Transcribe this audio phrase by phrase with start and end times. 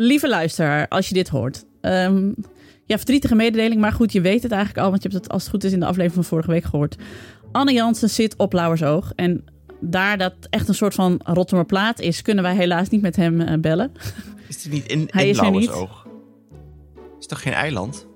[0.00, 1.64] lieve luisteraar, als je dit hoort.
[1.80, 2.32] Ehm,
[2.84, 5.42] ja, verdrietige mededeling, maar goed, je weet het eigenlijk al, want je hebt het als
[5.42, 6.96] het goed is in de aflevering van vorige week gehoord.
[7.52, 9.44] Anne Jansen zit op Lauwersoog en
[9.80, 13.52] daar dat echt een soort van Rotterdamplaat is, kunnen wij helaas niet met hem uh,
[13.60, 13.92] bellen.
[14.48, 16.06] Is hij niet in, hij in is Lauwersoog?
[17.18, 18.06] Is toch geen eiland?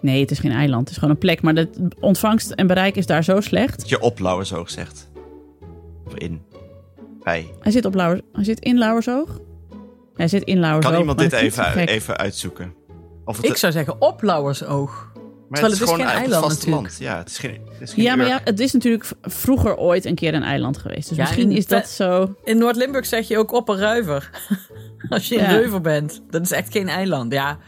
[0.00, 0.80] Nee, het is geen eiland.
[0.80, 1.42] Het is gewoon een plek.
[1.42, 1.68] Maar de
[2.00, 3.78] ontvangst en bereik is daar zo slecht.
[3.78, 5.10] Dat je op Lauwersoog zegt.
[6.06, 6.42] Of in.
[7.22, 7.46] Bij.
[7.60, 9.40] Hij zit, op Lauwers, hij zit in Lauwersoog.
[10.20, 10.92] Hij zit in Lauwersoog.
[10.92, 12.74] Kan iemand dit even, even uitzoeken?
[13.24, 15.10] Of het Ik zou zeggen op Lauwersoog.
[15.14, 16.94] Maar Terwijl het, is, geen eiland natuurlijk.
[16.98, 20.04] Ja, het is geen, het is geen ja maar ja, het is natuurlijk vroeger ooit
[20.04, 21.08] een keer een eiland geweest.
[21.08, 22.34] Dus misschien is dat zo...
[22.44, 24.30] In Noord-Limburg zeg je ook op een ruiver.
[25.08, 26.22] Als je een ruiver bent.
[26.30, 27.32] Dat is echt geen eiland.
[27.32, 27.58] Ja,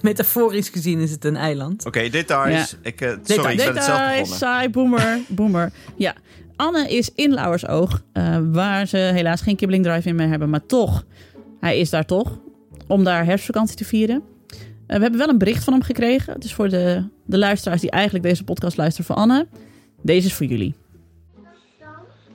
[0.00, 1.86] metaforisch gezien is het een eiland.
[1.86, 2.70] Oké, details.
[2.70, 2.76] Ja.
[2.82, 4.26] Ik, uh, sorry, ik ben het zelf begonnen.
[4.26, 5.72] saai, boomer, boomer.
[5.96, 6.14] Ja,
[6.56, 10.50] Anne is in Lauwersoog, uh, waar ze helaas geen Kibbeling Drive-in meer hebben.
[10.50, 11.04] Maar toch,
[11.64, 12.38] hij is daar toch,
[12.86, 14.16] om daar herfstvakantie te vieren.
[14.16, 16.40] Uh, we hebben wel een bericht van hem gekregen.
[16.40, 19.46] Dus voor de, de luisteraars die eigenlijk deze podcast luisteren voor Anne.
[20.02, 20.74] Deze is voor jullie.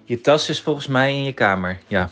[0.04, 2.10] Je tas is volgens mij in je kamer, ja.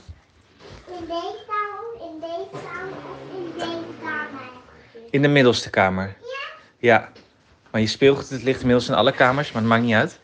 [5.10, 6.16] In de middelste kamer?
[6.78, 7.10] Ja.
[7.72, 10.20] Maar je speelgoed het ligt inmiddels in alle kamers, maar het maakt niet uit.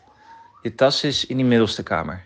[0.62, 2.24] Je tas is in die middelste kamer.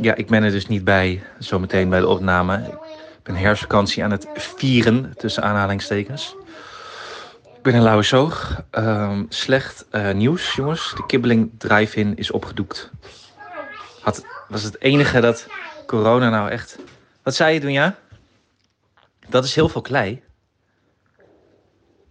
[0.00, 2.56] Ja, ik ben er dus niet bij, zometeen bij de opname.
[3.18, 6.36] Ik ben herfstvakantie aan het vieren, tussen aanhalingstekens.
[7.44, 8.62] Ik ben in Lauwersoog.
[8.70, 10.92] Um, slecht uh, nieuws, jongens.
[10.96, 12.90] De kibbeling drive-in is opgedoekt.
[14.00, 15.46] Had, was het enige dat
[15.86, 16.78] corona nou echt...
[17.22, 17.96] Wat zei je doen, ja?
[19.28, 20.22] Dat is heel veel klei.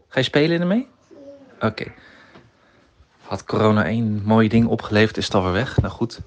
[0.07, 0.87] Ga je spelen ermee?
[1.59, 1.91] Oké.
[3.21, 5.81] Had corona één mooi ding opgeleverd, is het alweer weg.
[5.81, 6.19] Nou goed.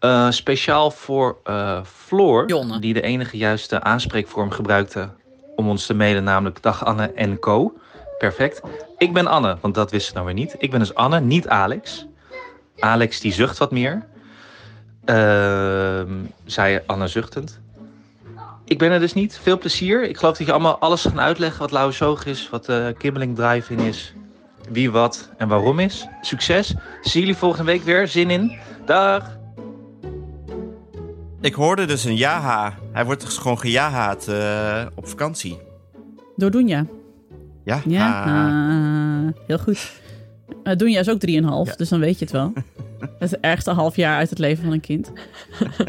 [0.00, 2.78] Uh, speciaal voor uh, Floor, Jonne.
[2.78, 5.08] die de enige juiste aanspreekvorm gebruikte
[5.56, 7.78] om ons te mailen, namelijk dag Anne en Co.
[8.18, 8.60] Perfect.
[8.98, 10.54] Ik ben Anne, want dat wist ze nou weer niet.
[10.58, 12.06] Ik ben dus Anne, niet Alex.
[12.78, 14.06] Alex die zucht wat meer.
[15.04, 16.02] Uh,
[16.44, 17.60] zei Anne zuchtend.
[18.64, 19.38] Ik ben er dus niet.
[19.42, 20.08] Veel plezier.
[20.08, 23.78] Ik geloof dat je allemaal alles gaan uitleggen wat Lauwersoog is, wat uh, Kibbeling Drive-in
[23.78, 24.12] is,
[24.68, 26.06] wie wat en waarom is.
[26.20, 26.74] Succes.
[27.02, 28.08] Zie jullie volgende week weer.
[28.08, 28.58] Zin in.
[28.84, 29.37] Dag.
[31.40, 32.78] Ik hoorde dus een jaha.
[32.92, 35.58] Hij wordt dus gewoon gejahaat uh, op vakantie.
[36.36, 36.86] Door Doenja.
[37.64, 37.82] Ja.
[37.86, 39.90] Ja, uh, heel goed.
[40.64, 41.74] Uh, Doenja is ook 3,5, ja.
[41.76, 42.52] dus dan weet je het wel.
[43.18, 45.12] Het ergste half jaar uit het leven van een kind.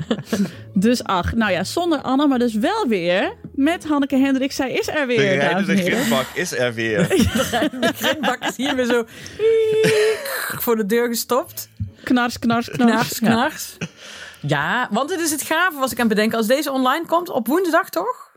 [0.73, 4.51] dus ach, nou ja, zonder Anne, maar dus wel weer met Hanneke Hendrik.
[4.51, 7.07] Zij is er weer, De de grindbak is er weer.
[7.81, 9.03] de grindbak is hier weer zo
[10.59, 11.69] voor de deur gestopt.
[12.03, 12.91] Knars, knars, knars.
[12.91, 13.75] Knars, knars.
[13.79, 13.87] Ja,
[14.41, 16.37] ja want het is het gave, was ik aan het bedenken.
[16.37, 18.27] Als deze online komt, op woensdag toch?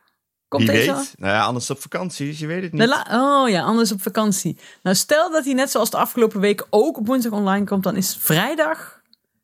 [0.48, 1.14] Komt Wie deze weet.
[1.16, 3.04] Nou ja, anders op vakantie, dus je weet het niet.
[3.10, 4.58] oh ja, anders op vakantie.
[4.82, 7.96] Nou, stel dat hij net zoals de afgelopen week ook op woensdag online komt, dan
[7.96, 9.00] is vrijdag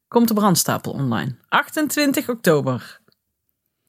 [0.08, 1.36] komt de brandstapel online.
[1.48, 3.00] 28 oktober.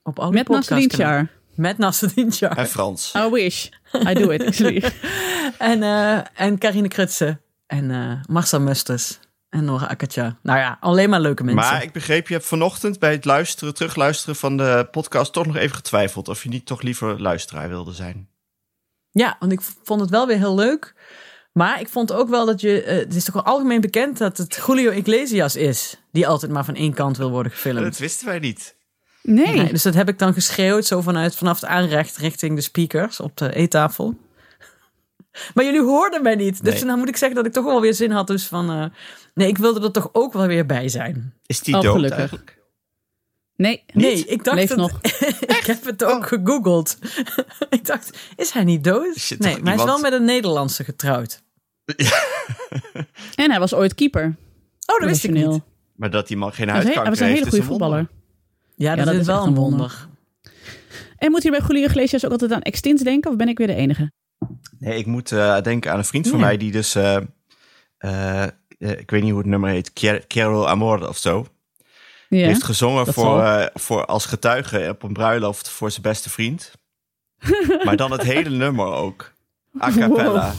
[0.04, 3.14] Op alle Met Nasser Met Nasser En Frans.
[3.16, 3.68] I wish.
[3.94, 4.62] I do it,
[5.58, 7.40] en, uh, en Karine Krutse.
[7.68, 9.20] En uh, Marcel Musters.
[9.50, 10.38] En Nora Akatja.
[10.44, 11.72] Nou ja, alleen maar leuke mensen.
[11.72, 15.56] Maar ik begreep, je hebt vanochtend bij het luisteren, terugluisteren van de podcast toch nog
[15.56, 18.30] even getwijfeld of je niet toch liever luisteraar wilde zijn.
[19.12, 20.94] Ja, want ik vond het wel weer heel leuk.
[21.52, 22.86] Maar ik vond ook wel dat je.
[22.86, 25.98] Uh, het is toch wel algemeen bekend dat het Julio Iglesias is.
[26.12, 27.84] Die altijd maar van één kant wil worden gefilmd.
[27.84, 28.76] Dat wisten wij niet.
[29.22, 29.56] Nee.
[29.56, 29.72] nee.
[29.72, 33.38] Dus dat heb ik dan geschreeuwd, zo vanuit, vanaf het aanrecht richting de speakers op
[33.38, 34.18] de eettafel.
[35.54, 36.64] Maar jullie hoorden mij niet.
[36.64, 38.28] Dus dan moet ik zeggen dat ik toch wel weer zin had.
[38.28, 38.72] Dus van.
[38.72, 38.86] Uh,
[39.34, 41.34] nee, ik wilde er toch ook wel weer bij zijn.
[41.46, 42.20] Is die oh, dood gelukkig.
[42.20, 42.58] eigenlijk?
[43.56, 45.00] Nee, nee, ik dacht Leeft nog.
[45.60, 46.28] ik heb het ook oh.
[46.28, 46.98] gegoogeld.
[47.70, 49.36] ik dacht, is hij niet dood?
[49.38, 51.42] Nee, maar hij is wel met een Nederlandse getrouwd.
[51.86, 52.24] Ja.
[53.44, 54.36] en hij was ooit keeper.
[54.86, 55.62] Oh, dat wist ik niet.
[55.96, 58.08] Maar dat die man geen huidkanker heeft, Hij was een hele goede voetballer.
[58.76, 60.08] Ja, dat, is wel een wonder.
[61.18, 63.32] En moet je bij Julio Iglesias ook altijd aan extint denken?
[63.32, 64.12] Of ben ik weer de enige?
[64.80, 66.96] Nee, ik moet uh, denken aan een vriend van mij die dus...
[66.96, 67.18] Uh,
[68.00, 68.44] uh,
[68.78, 69.94] ik weet niet hoe het nummer heet.
[70.28, 71.46] Carol Amor of zo.
[72.30, 76.72] Ja, heeft gezongen voor, voor als getuige op een bruiloft voor zijn beste vriend.
[77.86, 79.34] maar dan het hele nummer ook.
[79.82, 80.54] A cappella.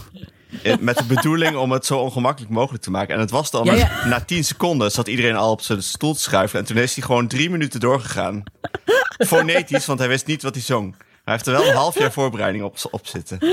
[0.81, 3.15] Met de bedoeling om het zo ongemakkelijk mogelijk te maken.
[3.15, 3.67] En het was dan
[4.05, 6.59] na tien seconden zat iedereen al op zijn stoel te schuiven.
[6.59, 8.43] En toen is hij gewoon drie minuten doorgegaan.
[9.27, 10.95] Fonetisch, want hij wist niet wat hij zong.
[11.31, 13.39] Hij heeft er wel een half jaar voorbereiding op, op zitten.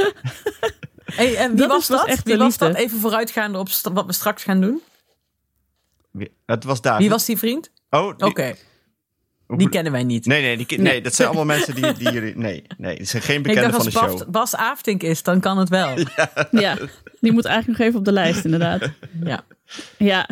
[1.15, 2.07] Hey, en wie dat was dat?
[2.07, 2.75] Echt wie was dat?
[2.75, 4.81] Even vooruitgaande op wat we straks gaan doen.
[6.45, 6.97] Het was daar.
[6.97, 7.71] Wie was die vriend?
[7.89, 8.55] Oh, oké.
[9.47, 10.25] Die kennen wij niet.
[10.25, 12.37] Nee, nee, die, nee, dat zijn allemaal mensen die, die jullie...
[12.37, 14.11] Nee, nee, dat zijn geen bekenden van de show.
[14.11, 15.97] Als Bas Aftink is, dan kan het wel.
[16.05, 16.49] Ja.
[16.51, 16.77] ja,
[17.19, 18.91] die moet eigenlijk nog even op de lijst, inderdaad.
[19.23, 19.43] Ja.
[19.97, 20.29] Ja.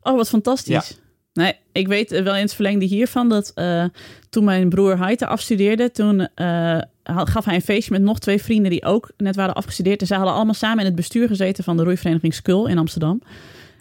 [0.00, 0.98] Oh, wat fantastisch.
[1.32, 3.84] Nee, ik weet wel in het verlengde hiervan dat uh,
[4.30, 8.70] toen mijn broer Heiter afstudeerde, toen uh, gaf hij een feestje met nog twee vrienden
[8.70, 10.00] die ook net waren afgestudeerd.
[10.00, 13.22] En zij hadden allemaal samen in het bestuur gezeten van de roeivereniging Skul in Amsterdam.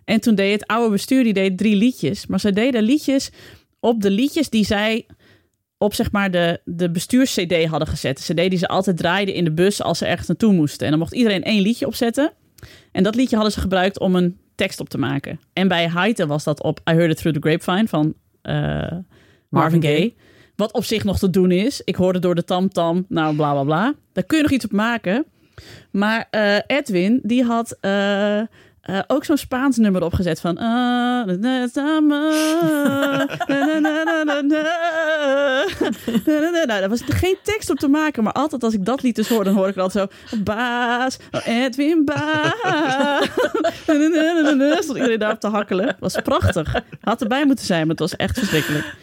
[0.06, 2.27] En toen deed het oude bestuur, die deed drie liedjes.
[2.27, 3.31] Maar ze deden liedjes
[3.80, 5.06] op de liedjes die zij
[5.77, 8.25] op zeg maar de, de bestuurs-CD hadden gezet.
[8.25, 10.86] De CD die ze altijd draaiden in de bus als ze ergens naartoe moesten.
[10.86, 12.31] En dan mocht iedereen één liedje opzetten.
[12.92, 15.39] En dat liedje hadden ze gebruikt om een tekst op te maken.
[15.53, 18.13] En bij Haite was dat op I Heard It Through the Grapevine van
[18.44, 18.92] uh,
[19.50, 20.13] Marvin Gaye.
[20.56, 21.81] Wat op zich nog te doen is.
[21.81, 23.94] Ik hoorde door de tamtam, -tam, nou bla bla bla.
[24.13, 25.25] Daar kun je nog iets op maken.
[25.92, 27.77] Maar uh, Edwin, die had
[28.92, 30.58] uh, uh, ook zo'n Spaans nummer opgezet van.
[30.58, 30.64] Uh,
[36.66, 39.30] nou, daar was geen tekst op te maken, maar altijd als ik dat lied dus
[39.30, 40.38] hoor, dan hoor ik altijd zo.
[40.38, 43.28] Baas, oh Edwin Baas.
[44.80, 45.96] Stond iedereen daarop te hakkelen.
[46.00, 46.82] Was prachtig.
[47.02, 48.96] Had erbij moeten zijn, maar het was echt verschrikkelijk.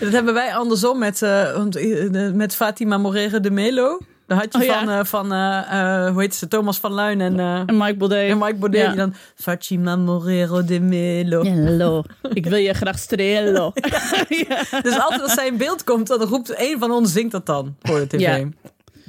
[0.00, 3.98] Dat hebben wij andersom met, uh, met Fatima Morera de Melo.
[4.28, 7.38] Daar had je oh, van, uh, van uh, hoe heet ze, Thomas van Luin en,
[7.38, 8.30] en Mike Baudet.
[8.30, 8.88] En Mike Baudet ja.
[8.88, 11.42] die dan Fatima Morero de Melo.
[11.42, 12.02] Hello,
[12.32, 13.72] ik wil je graag strelen.
[14.48, 14.80] ja.
[14.82, 17.76] Dus altijd als zij in beeld komt, dan roept een van ons zingt dat dan
[17.80, 18.46] voor de tv.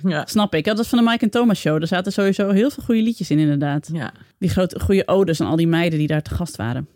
[0.03, 0.25] Ja.
[0.25, 0.65] Snap ik.
[0.65, 1.81] Dat was van de Mike en Thomas show.
[1.81, 3.89] Er zaten sowieso heel veel goede liedjes in, inderdaad.
[3.93, 4.11] Ja.
[4.37, 6.87] Die grote goede odes aan al die meiden die daar te gast waren.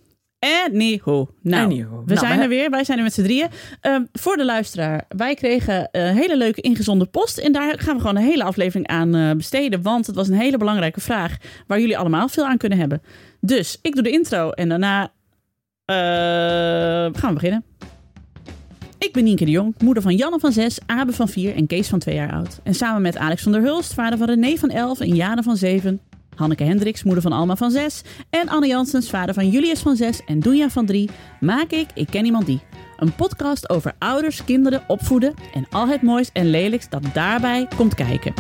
[0.44, 1.30] Anyhow.
[1.42, 2.06] Nou, Anyhow.
[2.06, 2.70] we nou, zijn er weer.
[2.70, 3.48] Wij zijn er met z'n drieën.
[3.82, 5.06] Um, voor de luisteraar.
[5.08, 7.38] Wij kregen een hele leuke ingezonde post.
[7.38, 9.82] En daar gaan we gewoon een hele aflevering aan uh, besteden.
[9.82, 11.38] Want het was een hele belangrijke vraag.
[11.68, 13.02] Waar jullie allemaal veel aan kunnen hebben.
[13.42, 14.50] Dus ik doe de intro.
[14.50, 15.10] En daarna uh,
[17.14, 17.64] gaan we beginnen.
[18.98, 21.88] Ik ben Nienke de Jong, moeder van Janne van 6, Abe van 4 en Kees
[21.88, 22.60] van 2 jaar oud.
[22.64, 25.58] En samen met Alex van der Hulst, vader van René van 11 en Jana van
[25.58, 26.02] 7,
[26.36, 28.02] Hanneke Hendricks, moeder van Alma van 6.
[28.30, 31.10] En Anne Janssens, vader van Julius van 6 en Doenja van 3.
[31.40, 32.62] Maak ik Ik Ken Iemand Die.
[32.98, 37.96] Een podcast over ouders, kinderen, opvoeden en al het moois en lelijks dat daarbij komt
[37.96, 38.34] kijken.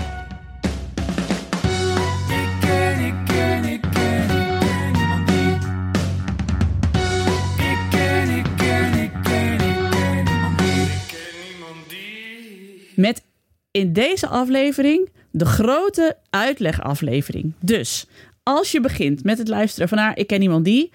[12.95, 13.23] Met
[13.71, 17.53] in deze aflevering de grote uitlegaflevering.
[17.59, 18.07] Dus
[18.43, 19.97] als je begint met het luisteren van...
[19.97, 20.91] haar, ik ken iemand die...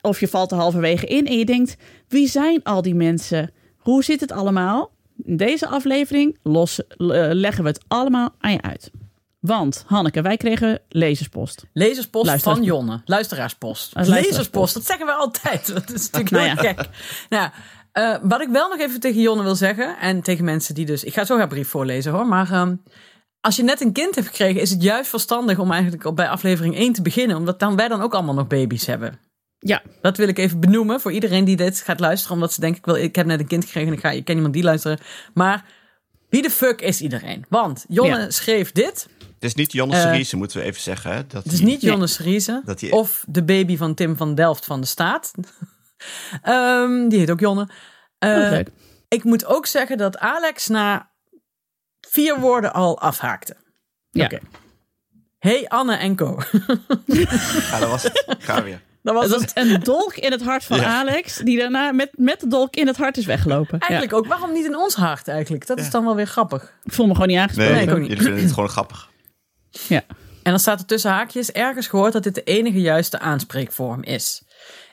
[0.00, 1.76] of je valt er halverwege in en je denkt...
[2.08, 3.50] wie zijn al die mensen?
[3.76, 4.92] Hoe zit het allemaal?
[5.24, 8.90] In deze aflevering los, leggen we het allemaal aan je uit.
[9.40, 11.64] Want, Hanneke, wij kregen lezerspost.
[11.72, 13.02] Lezerspost van Jonne.
[13.04, 13.92] Luisteraarspost.
[13.94, 15.66] Lezerspost, dat zeggen we altijd.
[15.74, 16.88] Dat is natuurlijk nou heel gek.
[17.28, 17.50] Nou,
[17.94, 19.98] uh, wat ik wel nog even tegen Jonne wil zeggen...
[19.98, 21.04] en tegen mensen die dus...
[21.04, 22.52] Ik ga zo haar brief voorlezen hoor, maar...
[22.52, 22.82] Um,
[23.44, 26.76] als je net een kind hebt gekregen, is het juist verstandig om eigenlijk bij aflevering
[26.76, 27.36] 1 te beginnen.
[27.36, 29.18] Omdat dan wij dan ook allemaal nog baby's hebben.
[29.58, 29.82] Ja.
[30.00, 32.34] Dat wil ik even benoemen voor iedereen die dit gaat luisteren.
[32.34, 34.24] Omdat ze denken, ik, wil, ik heb net een kind gekregen en ik, ga, ik
[34.24, 34.98] ken iemand die luisteren.
[35.34, 35.64] Maar
[36.28, 37.44] wie de fuck is iedereen?
[37.48, 39.08] Want Jonne schreef dit.
[39.18, 41.12] Het is niet Jonne Seriese, uh, moeten we even zeggen.
[41.12, 41.26] Hè?
[41.26, 42.62] Dat het is niet Jonne Seriese.
[42.76, 42.92] Die...
[42.92, 45.30] Of de baby van Tim van Delft van de Staat.
[46.48, 47.68] um, die heet ook Jonne.
[48.18, 48.58] Uh,
[49.08, 51.12] ik moet ook zeggen dat Alex na
[52.14, 53.56] vier woorden al afhaakte.
[54.10, 54.24] Ja.
[54.24, 54.38] Oké.
[55.38, 56.38] Hey Anne en Co.
[57.70, 58.24] ja, dat was het.
[58.38, 58.80] Ga weer.
[59.02, 59.52] Dat was, het.
[59.54, 62.96] een dolk in het hart van Alex, die daarna met, met de dolk in het
[62.96, 63.78] hart is weggelopen.
[63.78, 64.26] Eigenlijk ook.
[64.26, 65.66] Waarom niet in ons hart eigenlijk?
[65.66, 66.72] Dat is dan wel weer grappig.
[66.82, 67.74] Ik voel me gewoon niet aangesproken.
[67.74, 68.22] Nee, nee ik ook niet.
[68.22, 69.10] vinden het gewoon grappig.
[69.70, 70.02] Ja.
[70.42, 74.42] En dan staat er tussen haakjes ergens gehoord dat dit de enige juiste aanspreekvorm is.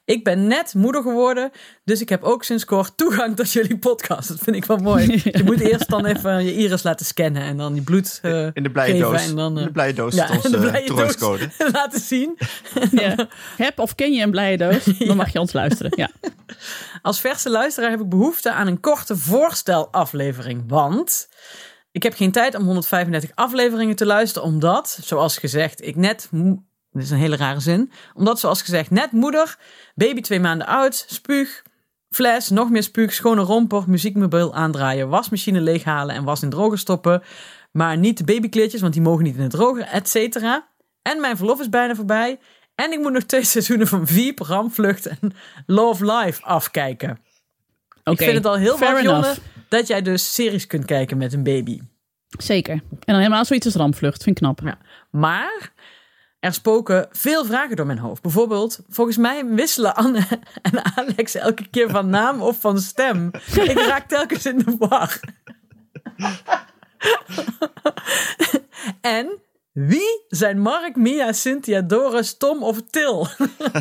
[0.06, 1.52] Ik ben net moeder geworden,
[1.84, 4.28] dus ik heb ook sinds kort toegang tot jullie podcast.
[4.28, 5.06] Dat vind ik wel mooi.
[5.24, 8.64] Je moet eerst dan even je iris laten scannen en dan die bloed uh, In
[8.64, 9.28] de blije doos.
[9.28, 12.38] En dan, uh, de blije doos ja, onze uh, laten zien.
[12.92, 13.28] Ja.
[13.58, 15.92] Heb of ken je een blije doos, dan mag je ons luisteren.
[15.96, 16.10] Ja.
[17.02, 21.30] Als verse luisteraar heb ik behoefte aan een korte voorstelaflevering, want...
[21.94, 26.30] Ik heb geen tijd om 135 afleveringen te luisteren, omdat, zoals gezegd, ik net
[26.92, 27.92] dit is een hele rare zin.
[28.14, 29.58] Omdat, zoals gezegd, net moeder,
[29.96, 31.64] baby twee maanden oud, spuug,
[32.10, 37.24] fles, nog meer spuug, schone romper, muziekmobiel aandraaien, wasmachine leeghalen en was in droger stoppen.
[37.72, 40.68] Maar niet de babykleedjes, want die mogen niet in het droger, et cetera.
[41.02, 42.40] En mijn verlof is bijna voorbij.
[42.76, 45.34] En ik moet nog twee seizoenen van Vier, Ramvlucht en
[45.66, 47.20] Love Life afkijken.
[48.00, 49.36] Okay, ik vind het al heel wat, Jonne,
[49.70, 51.82] dat jij dus series kunt kijken met een baby.
[52.28, 52.74] Zeker.
[52.74, 54.24] En dan helemaal zoiets als Ramvlucht.
[54.24, 54.62] Vind ik knap.
[54.64, 54.78] Ja.
[55.10, 55.72] Maar
[56.42, 58.22] er spoken veel vragen door mijn hoofd.
[58.22, 60.28] Bijvoorbeeld, volgens mij wisselen Anne
[60.72, 63.32] en Alex elke keer van naam of van stem.
[63.54, 65.20] Ik raak telkens in de war.
[69.02, 69.40] en
[69.72, 73.28] wie zijn Mark, Mia, Cynthia, Doris, Tom of Til?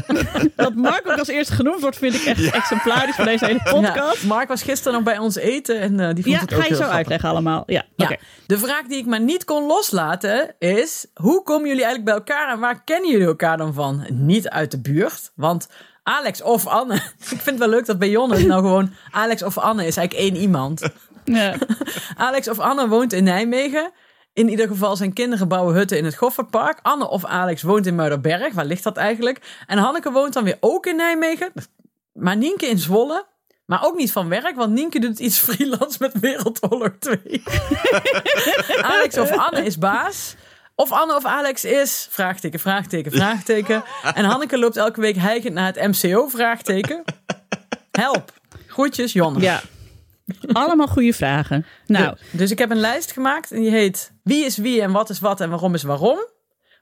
[0.57, 4.25] dat Mark ook als eerste genoemd wordt, vind ik echt exemplarisch voor deze hele podcast.
[4.25, 6.67] Mark was gisteren nog bij ons eten en uh, die vond ja, het ook ga
[6.67, 7.63] je zo uitleggen allemaal.
[7.67, 8.17] Ja, ja.
[8.47, 12.53] De vraag die ik maar niet kon loslaten is: hoe komen jullie eigenlijk bij elkaar
[12.53, 14.07] en waar kennen jullie elkaar dan van?
[14.09, 15.69] Niet uit de buurt, want
[16.03, 16.95] Alex of Anne.
[17.19, 20.29] ik vind het wel leuk dat bij Jonne nou gewoon Alex of Anne is eigenlijk
[20.29, 20.89] één iemand.
[21.25, 21.55] Ja.
[22.17, 23.93] Alex of Anne woont in Nijmegen.
[24.33, 26.79] In ieder geval zijn kinderen bouwen hutten in het Goffertpark.
[26.83, 28.53] Anne of Alex woont in Muiderberg.
[28.53, 29.41] Waar ligt dat eigenlijk?
[29.67, 31.53] En Hanneke woont dan weer ook in Nijmegen.
[32.13, 33.27] Maar Nienke in Zwolle.
[33.67, 37.19] Maar ook niet van werk, want Nienke doet iets freelance met Wereldoorlog 2.
[38.95, 40.35] Alex of Anne is baas.
[40.75, 43.85] Of Anne of Alex is, vraagteken, vraagteken, vraagteken.
[44.15, 47.05] En Hanneke loopt elke week heigend naar het MCO, vraagteken.
[47.91, 48.33] Help.
[48.67, 49.41] Groetjes, Jonne.
[49.41, 49.61] Ja.
[50.53, 51.67] Allemaal goede vragen.
[51.87, 52.17] Nou.
[52.31, 55.21] dus ik heb een lijst gemaakt en die heet Wie is wie en wat is
[55.21, 56.19] wat en waarom is waarom.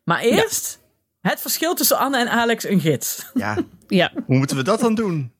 [0.04, 0.78] Maar eerst
[1.20, 3.26] het verschil tussen Anne en Alex een gids.
[3.34, 3.56] Ja.
[3.88, 4.12] ja.
[4.26, 5.32] Hoe moeten we dat dan doen?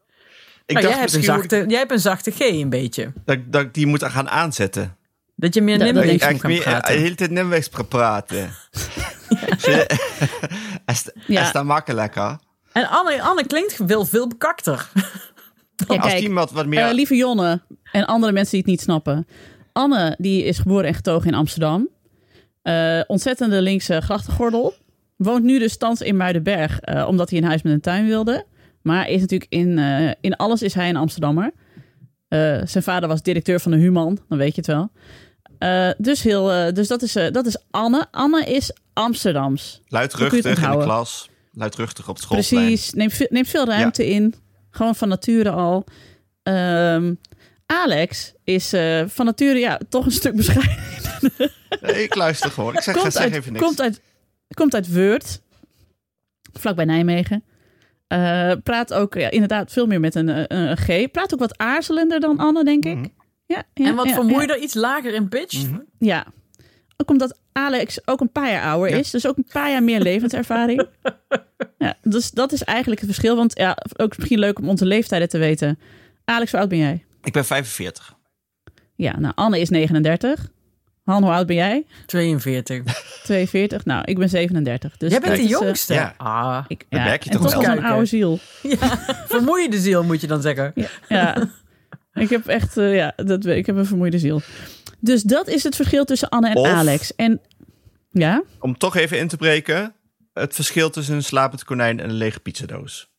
[0.66, 3.12] Ik nou, dacht jij, hebt een zachte, jij hebt een zachte G een beetje.
[3.24, 4.96] Dat, dat ik die moet gaan aanzetten.
[5.36, 6.94] Dat je meer Nimwegs moet gaan praten.
[6.94, 8.50] De hele tijd Nimwegs praten.
[11.26, 11.42] ja.
[11.42, 12.38] is dat makkelijker?
[12.72, 14.88] En Anne, Anne klinkt veel, veel bekakter.
[15.86, 16.88] Ja, Als kijk, iemand wat meer...
[16.88, 17.60] Uh, lieve Jonne
[17.92, 19.26] en andere mensen die het niet snappen.
[19.72, 21.88] Anne, die is geboren en getogen in Amsterdam.
[22.62, 24.74] Uh, ontzettende linkse grachtengordel.
[25.16, 28.44] Woont nu dus thans in Muidenberg, uh, omdat hij een huis met een tuin wilde.
[28.82, 29.78] Maar is natuurlijk in,
[30.20, 31.52] in alles is hij een Amsterdammer.
[32.64, 34.90] zijn vader was directeur van de Human, dan weet je het wel.
[35.98, 38.06] dus heel, dus dat, is, dat is Anne.
[38.10, 39.82] Anne is Amsterdams.
[39.86, 41.28] Luidruchtig in de klas.
[41.52, 42.66] Luidruchtig op het schoolplein.
[42.66, 44.34] Precies, neemt, neemt veel ruimte in.
[44.70, 45.84] Gewoon van nature al.
[46.42, 47.18] Um,
[47.72, 50.76] Alex is uh, van nature ja, toch een stuk bescheiden.
[51.80, 52.74] Nee, ik luister gewoon.
[52.74, 53.64] Ik zeg, komt zeg uit, even niks.
[53.64, 54.00] Komt uit,
[54.54, 55.42] komt uit Weurt,
[56.52, 57.44] vlakbij Nijmegen.
[58.08, 61.10] Uh, praat ook ja, inderdaad veel meer met een, een, een, G.
[61.10, 62.96] Praat ook wat aarzelender dan Anne, denk ik.
[62.96, 63.16] Mm
[63.48, 65.62] ja, ja, en wat ja, vermoeider, iets lager in pitch.
[65.62, 65.84] Mm -hmm.
[65.98, 66.26] Ja,
[66.96, 69.10] ook omdat Alex ook een paar jaar ouder is.
[69.10, 70.86] Dus ook een paar jaar meer levenservaring.
[71.78, 73.36] ja, dus dat is eigenlijk het verschil.
[73.36, 75.78] Want ja, ook misschien leuk om onze leeftijden te weten.
[76.24, 77.04] Alex, hoe oud ben jij?
[77.28, 78.14] Ik ben 45.
[78.94, 80.50] Ja, nou, Anne is 39.
[81.04, 81.86] Han, hoe oud ben jij?
[82.06, 82.82] 42.
[83.22, 83.84] 42?
[83.84, 84.96] Nou, ik ben 37.
[84.96, 85.94] Dus jij bent de eh, jongste?
[85.94, 86.14] ja.
[86.16, 87.04] Ah, ik, ja.
[87.04, 87.64] merk je toch wel.
[87.64, 88.38] een oude ziel.
[88.62, 88.98] Ja,
[89.34, 90.72] vermoeide ziel moet je dan zeggen.
[90.74, 91.48] Ja, ja.
[92.22, 94.40] ik heb echt, uh, ja, dat, ik heb een vermoeide ziel.
[94.98, 97.14] Dus dat is het verschil tussen Anne en Alex.
[97.14, 97.40] En
[98.10, 98.42] ja?
[98.60, 99.94] Om toch even in te breken,
[100.32, 103.10] het verschil tussen een slapend konijn en een lege pizzadoos.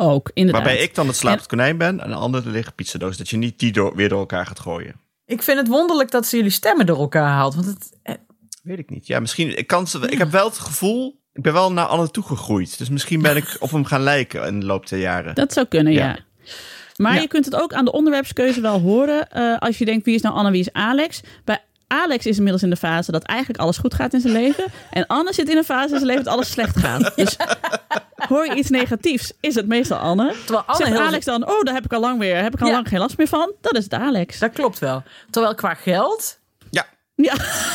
[0.00, 0.64] Ook, inderdaad.
[0.64, 3.16] Waarbij ik dan het slapend konijn ben en de andere de lege pizzadoos.
[3.16, 4.94] Dat je niet die door, weer door elkaar gaat gooien.
[5.26, 7.54] Ik vind het wonderlijk dat ze jullie stemmen door elkaar haalt.
[7.54, 7.92] Want het...
[8.02, 8.14] Eh,
[8.62, 9.06] Weet ik niet.
[9.06, 9.58] Ja, misschien.
[9.58, 11.20] Ik, kan, ik heb wel het gevoel.
[11.32, 12.78] Ik ben wel naar Anne toegegroeid.
[12.78, 15.34] Dus misschien ben ik op hem gaan lijken in de loop der jaren.
[15.34, 16.18] Dat zou kunnen, ja.
[16.96, 19.28] Maar je kunt het ook aan de onderwerpskeuze wel horen.
[19.36, 21.20] Uh, als je denkt, wie is nou Anne, wie is Alex?
[21.44, 24.64] Bij Alex is inmiddels in de fase dat eigenlijk alles goed gaat in zijn leven.
[24.90, 27.12] En Anne zit in een fase in zijn leven dat alles slecht gaat.
[27.16, 27.36] Dus
[28.28, 30.34] hoor je iets negatiefs, is het meestal Anne.
[30.44, 32.70] Terwijl Anne Zegt Alex dan, oh, daar heb ik al lang weer, heb ik al
[32.70, 33.52] lang geen last meer van.
[33.60, 34.38] Dat is het Alex.
[34.38, 35.02] Dat klopt wel.
[35.30, 36.38] Terwijl qua geld...
[36.70, 36.86] Ja.
[37.14, 37.32] Ja.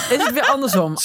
[0.10, 0.96] Is het weer andersom.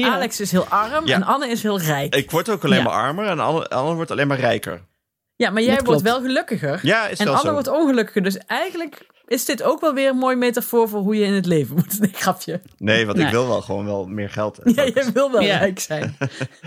[0.00, 2.14] Alex is heel arm en Anne is heel rijk.
[2.14, 4.88] Ik word ook alleen maar armer en Anne, Anne wordt alleen maar rijker.
[5.36, 6.80] Ja, maar jij wordt wel gelukkiger.
[6.82, 8.22] Ja, is en Anne wordt ongelukkiger.
[8.22, 11.46] Dus eigenlijk is dit ook wel weer een mooi metafoor voor hoe je in het
[11.46, 11.98] leven moet.
[12.00, 12.60] Nee, grapje.
[12.78, 14.60] Nee, want ik wil wel gewoon wel meer geld.
[14.64, 16.16] Ja, je wil wel rijk zijn.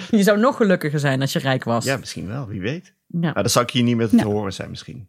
[0.10, 1.86] je zou nog gelukkiger zijn als je rijk was.
[1.86, 2.48] Ja, misschien wel.
[2.48, 2.94] Wie weet.
[3.08, 3.20] Ja.
[3.20, 5.08] Maar dan zou ik hier niet meer te horen zijn misschien.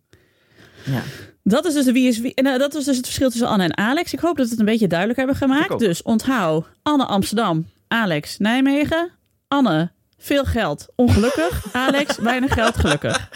[0.85, 1.03] Ja.
[1.43, 2.35] Dat is dus de wie is wie.
[2.35, 4.13] En uh, dat is dus het verschil tussen Anne en Alex.
[4.13, 5.79] Ik hoop dat we het een beetje duidelijk hebben gemaakt.
[5.79, 9.11] Dus onthoud Anne Amsterdam, Alex Nijmegen,
[9.49, 9.91] Anne
[10.25, 11.67] veel geld, ongelukkig.
[11.73, 13.29] Alex, weinig geld, gelukkig.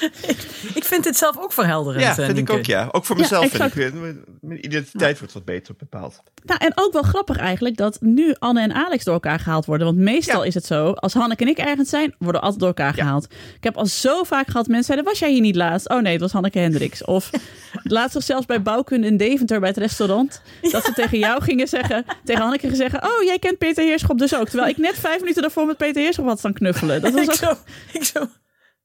[0.78, 2.04] ik vind dit zelf ook verhelderend.
[2.04, 2.88] Ja, vind ik ook, ja.
[2.92, 3.92] Ook voor mezelf vind ik.
[4.40, 6.22] Mijn identiteit wordt wat beter bepaald.
[6.44, 9.86] Nou, en ook wel grappig eigenlijk dat nu Anne en Alex door elkaar gehaald worden.
[9.86, 12.68] Want meestal is het zo, als Hanneke en ik ergens zijn, worden we altijd door
[12.68, 13.24] elkaar gehaald.
[13.56, 15.88] Ik heb al zo vaak gehad, mensen zeiden, was jij hier niet laatst?
[15.88, 17.04] Oh nee, het was Hanneke Hendricks.
[17.04, 17.30] Of
[17.82, 20.42] laatst zelfs bij bouwkunde in Deventer bij het restaurant.
[20.70, 24.34] Dat ze tegen jou gingen zeggen, tegen Hanneke zeggen, oh jij kent Peter Heerschop dus
[24.34, 24.48] ook.
[24.48, 27.00] Terwijl ik net vijf minuten daarvoor met Peter Heerschop had staan knuffelen.
[27.00, 27.52] Dat was ik, zo,
[27.92, 28.28] ik zo,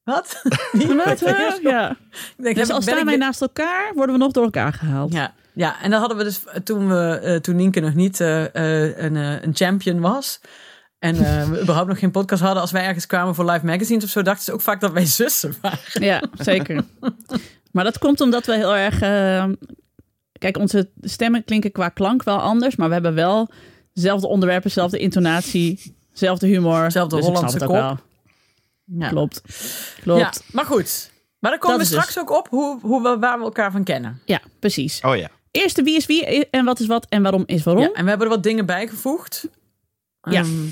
[0.04, 0.42] wat?
[1.62, 1.96] Ja.
[2.36, 5.12] Denk, dus als staan wij naast elkaar, worden we nog door elkaar gehaald.
[5.12, 8.42] Ja, ja en dan hadden we dus toen, we, uh, toen Nienke nog niet uh,
[8.94, 10.40] een, een champion was.
[10.98, 12.60] En uh, we überhaupt nog geen podcast hadden.
[12.60, 15.06] Als wij ergens kwamen voor live magazines of zo, dachten ze ook vaak dat wij
[15.20, 15.78] zussen waren.
[15.92, 16.84] Ja, zeker.
[17.72, 19.02] maar dat komt omdat we heel erg.
[19.02, 19.54] Uh,
[20.38, 23.50] kijk, onze stemmen klinken qua klank wel anders, maar we hebben wel
[23.92, 26.84] dezelfde onderwerpen, dezelfde intonatie, dezelfde humor.
[26.84, 28.02] Dezelfde dus Hollandse kop.
[28.84, 29.08] Ja.
[29.08, 29.40] Klopt.
[30.00, 30.20] Klopt.
[30.20, 31.10] Ja, maar goed.
[31.38, 33.84] Maar dan komen we straks dus- ook op hoe, hoe we, waar we elkaar van
[33.84, 34.20] kennen.
[34.24, 35.00] Ja, precies.
[35.00, 35.30] Oh ja.
[35.50, 37.82] Eerste wie is wie en wat is wat en waarom is waarom.
[37.82, 39.48] Ja, en we hebben er wat dingen bijgevoegd.
[40.20, 40.40] Ja.
[40.40, 40.66] Ehm,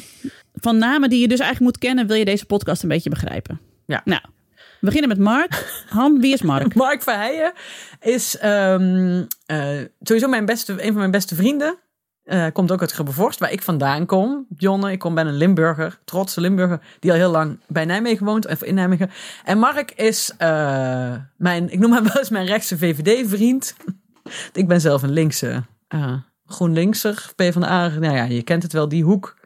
[0.54, 3.60] van namen die je dus eigenlijk moet kennen, wil je deze podcast een beetje begrijpen.
[3.86, 4.00] Ja.
[4.04, 4.20] Nou,
[4.54, 5.72] we beginnen met Mark.
[5.88, 6.74] Han, wie is Mark?
[6.74, 7.52] Mark Verheijen
[8.00, 11.78] is um, uh, sowieso mijn beste, een van mijn beste vrienden.
[12.24, 14.46] Uh, komt ook uit Grubbevorst, waar ik vandaan kom.
[14.56, 18.46] Jonne, ik kom ben een Limburger, trotse Limburger, die al heel lang bij Nijmegen woont,
[18.46, 19.10] even in Nijmegen.
[19.44, 23.76] En Mark is uh, mijn, ik noem hem wel eens mijn rechtse VVD-vriend.
[24.52, 25.62] ik ben zelf een linkse,
[25.94, 26.12] uh,
[26.46, 27.88] GroenLinkser, P van de A.
[27.88, 29.36] Nou ja, je kent het wel, die hoek.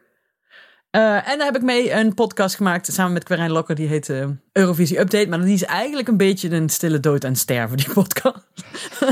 [0.97, 3.75] Uh, en daar heb ik mee een podcast gemaakt samen met Querijn Lokker.
[3.75, 5.27] Die heet uh, Eurovisie Update.
[5.27, 8.45] Maar die is eigenlijk een beetje een stille dood aan sterven, die podcast.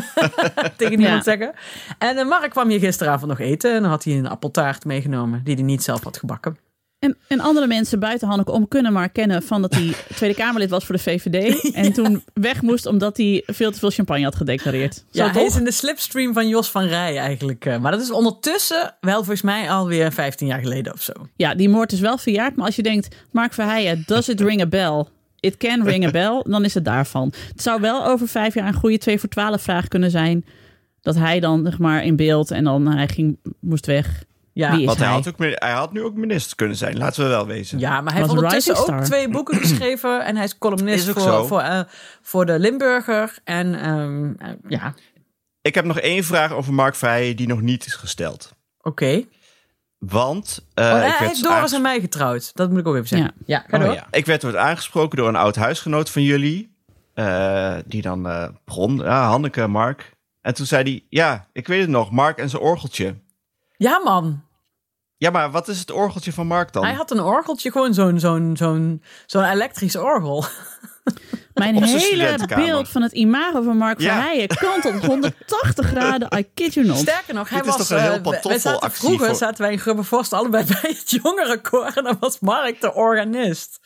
[0.78, 1.54] Tegen niemand zeggen.
[1.98, 3.76] En uh, Mark kwam hier gisteravond nog eten.
[3.76, 6.58] En dan had hij een appeltaart meegenomen die hij niet zelf had gebakken.
[7.06, 10.70] En, en andere mensen buiten Hanneke om kunnen maar kennen van dat hij Tweede Kamerlid
[10.70, 11.74] was voor de VVD.
[11.74, 14.94] En toen weg moest omdat hij veel te veel champagne had gedeclareerd.
[14.96, 17.66] Zo ja, hij is in de slipstream van Jos van Rij eigenlijk.
[17.66, 21.14] Eh, maar dat is ondertussen wel volgens mij alweer 15 jaar geleden of zo.
[21.36, 22.56] Ja, die moord is wel verjaard.
[22.56, 25.06] Maar als je denkt, Mark Verheijen, does it ring a bell?
[25.40, 27.34] It can ring a bell, dan is het daarvan.
[27.48, 30.46] Het zou wel over vijf jaar een goede 2 voor 12 vraag kunnen zijn.
[31.02, 34.24] Dat hij dan zeg maar in beeld en dan hij ging, moest weg.
[34.56, 37.48] Ja, want hij, Had ook, hij had nu ook minister kunnen zijn, laten we wel
[37.48, 37.80] wezen.
[37.80, 40.26] Ja, maar hij heeft ondertussen ook twee boeken geschreven.
[40.26, 41.82] En hij is columnist voor, voor, uh,
[42.22, 43.38] voor de Limburger.
[43.44, 44.94] En um, uh, ja.
[45.62, 48.54] Ik heb nog één vraag over Mark Verheijen die nog niet is gesteld.
[48.78, 48.88] Oké.
[48.90, 49.28] Okay.
[49.98, 52.56] Want uh, oh, hij ik werd heeft Doris en mij getrouwd.
[52.56, 53.34] Dat moet ik ook even zeggen.
[53.46, 54.08] Ja, ja, oh, ja.
[54.12, 56.76] Ik werd wordt aangesproken door een oud huisgenoot van jullie.
[57.86, 60.12] die dan begon, ja, Hanneke, Mark.
[60.42, 63.16] En toen zei hij, ja, ik weet het nog, Mark en zijn orgeltje.
[63.78, 64.45] Ja, man.
[65.18, 66.84] Ja, maar wat is het orgeltje van Mark dan?
[66.84, 70.46] Hij had een orgeltje, gewoon zo'n zo'n zo'n zo'n elektrisch orgel.
[71.54, 74.14] Mijn hele beeld van het imago van Mark ja.
[74.14, 74.48] Verheijen
[74.82, 76.38] tot 180 graden.
[76.38, 76.98] I kid you not.
[76.98, 77.78] Sterker nog, hij was...
[77.78, 79.36] Toch een heel uh, wij zaten, vroeger voor...
[79.36, 81.92] zaten wij in Grubbevorst allebei bij het jongerenkoor.
[81.96, 83.80] En dan was Mark de organist.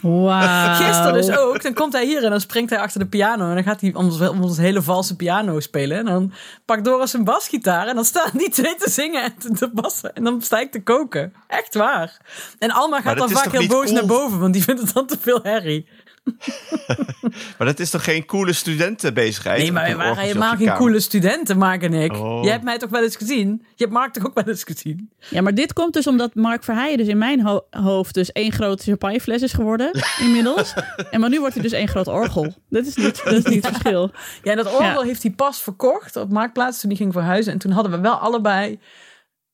[0.00, 0.76] Wow.
[0.76, 1.62] Gisteren dus ook.
[1.62, 3.48] Dan komt hij hier en dan springt hij achter de piano.
[3.48, 5.98] En dan gaat hij ons, ons hele valse piano spelen.
[5.98, 6.32] En dan
[6.64, 7.86] pakt Doris een basgitaar.
[7.86, 10.14] En dan staan die twee te zingen en te, bassen.
[10.14, 11.32] En dan sta ik te koken.
[11.46, 12.16] Echt waar.
[12.58, 14.38] En Alma gaat dan vaak heel boos naar boven.
[14.38, 15.88] Want die vindt het dan te veel herrie.
[17.58, 19.62] maar dat is toch geen coole studentenbezigheid?
[19.62, 22.12] Nee, maar we waren helemaal geen coole studenten, Mark en ik.
[22.12, 22.42] Oh.
[22.42, 23.48] Jij hebt mij toch wel eens gezien?
[23.74, 25.10] Je hebt Mark toch ook wel eens gezien?
[25.30, 28.82] Ja, maar dit komt dus omdat Mark Verheijen dus in mijn hoofd dus één grote
[28.82, 29.90] champagnefles is geworden
[30.26, 30.74] inmiddels.
[31.10, 32.54] en maar nu wordt hij dus één groot orgel.
[32.68, 34.10] Dat is niet, dat is niet het verschil.
[34.42, 37.52] Ja, dat orgel heeft hij pas verkocht op Marktplaats toen hij ging verhuizen.
[37.52, 38.78] En toen hadden we wel allebei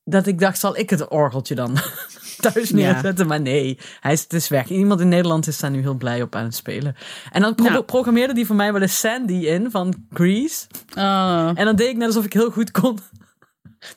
[0.05, 1.79] dat ik dacht, zal ik het orgeltje dan
[2.41, 3.27] thuis neerzetten?
[3.27, 4.69] Maar nee, hij is, het is weg.
[4.69, 6.97] Iemand in Nederland is daar nu heel blij op aan het spelen.
[7.33, 7.83] En dan pro nou.
[7.83, 10.67] programmeerde die voor mij wel eens Sandy in van Grease.
[10.97, 11.51] Oh.
[11.55, 12.99] En dan deed ik net alsof ik heel goed kon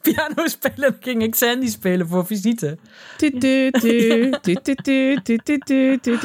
[0.02, 0.88] piano spelen.
[0.88, 2.78] En ging ik Sandy spelen voor visite.
[3.22, 3.40] Oh,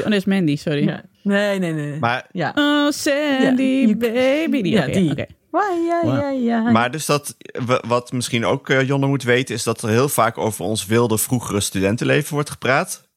[0.05, 0.85] dat is Mandy, sorry.
[0.85, 1.03] Ja.
[1.23, 1.99] Nee, nee, nee.
[1.99, 2.53] Maar, ja.
[2.55, 4.69] Oh, Sandy, baby.
[4.69, 5.27] Ja, die.
[5.53, 6.71] Ja, ja, ja.
[6.71, 7.37] Maar dus dat,
[7.87, 11.19] wat misschien ook uh, Jonne moet weten, is dat er heel vaak over ons wilde
[11.19, 13.09] vroegere studentenleven wordt gepraat.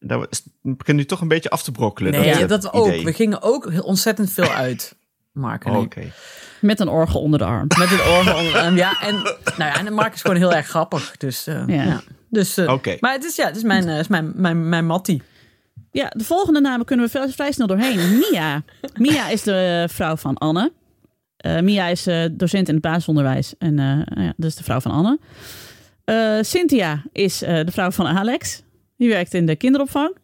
[0.00, 0.26] Daar
[0.62, 2.12] begint nu toch een beetje af te brokkelen.
[2.12, 3.02] Nee, dat, dat ook.
[3.02, 4.96] We gingen ook ontzettend veel uit,
[5.32, 6.12] Mark Oké.
[6.60, 7.66] Met een orgel onder de arm.
[7.78, 9.00] Met een orgel onder de arm, ja.
[9.00, 11.16] En, nou ja, en Mark is gewoon heel erg grappig.
[11.16, 12.00] Dus, uh, ja.
[12.30, 15.22] Dus, uh, Maar het is, ja, het is mijn, uh, is mijn, mijn, mijn mattie.
[15.90, 18.18] Ja, de volgende namen kunnen we vrij, vrij snel doorheen.
[18.18, 18.62] Mia.
[18.94, 20.72] Mia is de vrouw van Anne.
[21.46, 24.80] Uh, Mia is uh, docent in het basisonderwijs en uh, ja, dat is de vrouw
[24.80, 25.18] van Anne.
[26.42, 28.62] Cynthia is de vrouw van Alex.
[28.96, 30.16] Die werkt in de kinderopvang.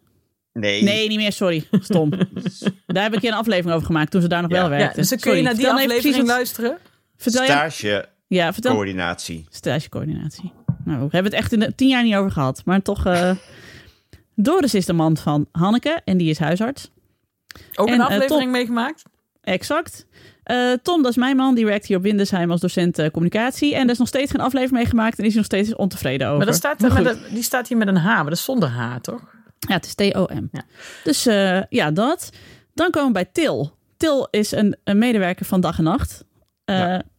[0.53, 0.83] Nee.
[0.83, 1.67] Nee, niet meer, sorry.
[1.71, 2.09] Stom.
[2.87, 4.87] daar heb ik een aflevering over gemaakt toen ze daar nog wel werkte.
[4.87, 6.77] Ja, dus dan kun je naar die aflevering luisteren.
[7.17, 8.73] Vertel Stage ja, vertel...
[8.73, 9.45] coördinatie.
[9.49, 10.53] Stage coördinatie.
[10.85, 12.61] Nou, we hebben het echt in de tien jaar niet over gehad.
[12.65, 13.03] Maar toch...
[14.35, 16.91] Doris is de man van Hanneke en die is huisarts.
[17.75, 19.03] Ook een aflevering meegemaakt?
[19.41, 20.05] Exact.
[20.45, 23.75] Uh, Tom, dat is mijn man, die werkt hier op Windesheim als docent uh, communicatie.
[23.75, 26.37] En er is nog steeds geen aflevering meegemaakt en is nog steeds ontevreden over.
[26.37, 28.69] Maar, dat staat maar met die staat hier met een H, maar dat is zonder
[28.69, 29.21] H, toch?
[29.59, 30.47] Ja, het is T-O-M.
[30.51, 30.63] Ja.
[31.03, 32.29] Dus uh, ja, dat.
[32.73, 33.77] Dan komen we bij Til.
[33.97, 36.23] Til is een, een medewerker van Dag en Nacht.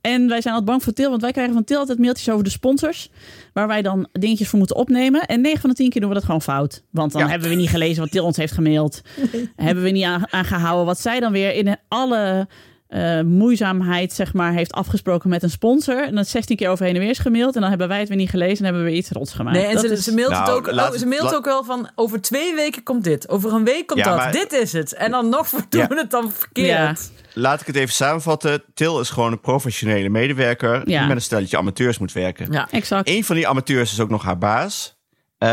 [0.00, 2.44] En wij zijn altijd bang voor Til, want wij krijgen van Til altijd mailtjes over
[2.44, 3.10] de sponsors.
[3.52, 5.20] Waar wij dan dingetjes voor moeten opnemen.
[5.20, 6.82] En 9 van de 10 keer doen we dat gewoon fout.
[6.90, 9.00] Want dan hebben we niet gelezen wat Til ons heeft gemaild.
[9.56, 12.46] Hebben we niet aangehouden wat zij dan weer in alle
[12.94, 16.04] uh, moeizaamheid zeg maar, heeft afgesproken met een sponsor.
[16.04, 17.54] En dat 16 keer over heen en weer is gemaild.
[17.54, 19.56] En dan hebben wij het weer niet gelezen en hebben we weer iets rots gemaakt.
[19.56, 22.20] Nee, en ze, ze mailt, het, nou, ook, oh, ze mailt ook wel van over
[22.20, 23.28] twee weken komt dit.
[23.28, 24.32] Over een week komt dat.
[24.32, 24.94] dit is het.
[24.94, 27.10] En dan nog doen we het dan verkeerd.
[27.34, 28.62] Laat ik het even samenvatten.
[28.74, 32.52] Til is gewoon een professionele medewerker die met een stelletje amateurs moet werken.
[32.52, 33.08] Ja, exact.
[33.08, 35.00] Een van die amateurs is ook nog haar baas.
[35.38, 35.48] Uh,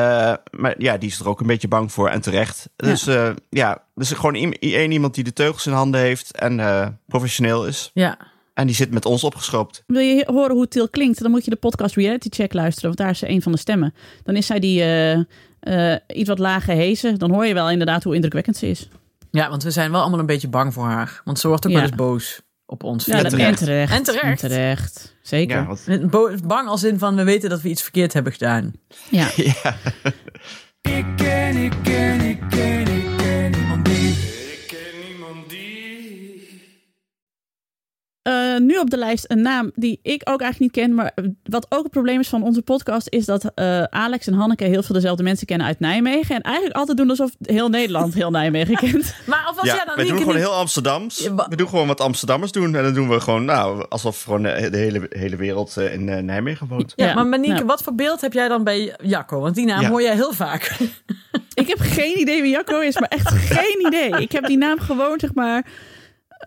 [0.51, 2.69] maar ja, die is er ook een beetje bang voor en terecht.
[2.75, 6.59] Dus ja, uh, ja dus gewoon één iemand die de teugels in handen heeft en
[6.59, 7.91] uh, professioneel is.
[7.93, 8.17] Ja.
[8.53, 9.83] En die zit met ons opgeschoopt.
[9.87, 11.21] Wil je horen hoe Til klinkt?
[11.21, 13.57] Dan moet je de podcast Reality Check luisteren, want daar is ze een van de
[13.57, 13.93] stemmen.
[14.23, 14.83] Dan is zij die
[16.07, 17.17] iets wat lager hezen.
[17.17, 18.87] Dan hoor je wel inderdaad hoe indrukwekkend ze is.
[19.31, 21.21] Ja, want we zijn wel allemaal een beetje bang voor haar.
[21.23, 23.05] Want ze wordt ook wel eens boos op ons.
[23.05, 23.91] Ja, en terecht.
[23.91, 24.23] En terecht.
[24.23, 25.15] En terecht.
[25.21, 25.55] Zeker.
[25.57, 25.65] Ja,
[26.09, 26.47] wat...
[26.47, 28.73] Bang als in van we weten dat we iets verkeerd hebben gedaan.
[29.09, 29.27] Ja.
[29.35, 29.75] ja.
[30.81, 32.98] ik ken, ik ken, ik ken, ik
[38.29, 40.95] Uh, nu op de lijst een naam die ik ook eigenlijk niet ken.
[40.95, 41.13] Maar
[41.43, 44.83] wat ook het probleem is van onze podcast, is dat uh, Alex en Hanneke heel
[44.83, 46.35] veel dezelfde mensen kennen uit Nijmegen.
[46.35, 49.13] En eigenlijk altijd doen alsof heel Nederland heel Nijmegen kent.
[49.25, 51.29] maar of was ja, dan we doen gewoon heel Amsterdams.
[51.49, 52.75] we doen gewoon wat Amsterdammers doen.
[52.75, 56.67] En dan doen we gewoon, nou, alsof gewoon de hele, hele wereld uh, in Nijmegen
[56.67, 56.93] woont.
[56.95, 57.65] Ja, maar Manieke, nou.
[57.65, 59.39] wat voor beeld heb jij dan bij Jacco?
[59.39, 60.77] Want die naam hoor jij heel vaak.
[61.53, 64.21] ik heb geen idee wie Jacco is, maar echt geen idee.
[64.21, 65.65] Ik heb die naam gewoon, zeg maar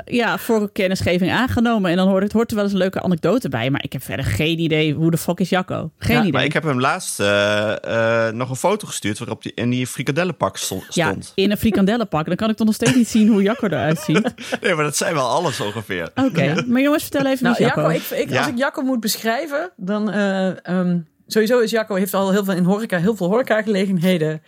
[0.04, 1.90] ja, voor kennisgeving aangenomen.
[1.90, 3.70] En dan hoort, het, hoort er wel eens een leuke anekdote bij.
[3.70, 5.90] Maar ik heb verder geen idee hoe de fuck is Jacco.
[5.98, 6.32] Geen idee.
[6.32, 10.56] Maar ik heb hem laatst uh, nog een foto gestuurd waarop die in die frikandellenpak
[10.56, 10.94] stond.
[10.94, 12.26] Ja, in een frikandellenpak.
[12.26, 14.34] Dan kan ik toch nog steeds niet zien hoe Jacco eruit ziet.
[14.60, 16.10] nee, maar dat zijn wel alles ongeveer.
[16.14, 17.80] Oké, maar jongens, vertel even nou, Jacco.
[17.92, 20.14] Jacco ik, Als ik Jacco moet beschrijven, dan...
[20.14, 24.42] Uh, um, sowieso is Jacco heeft al heel veel in horeca, heel veel horeca-gelegenheden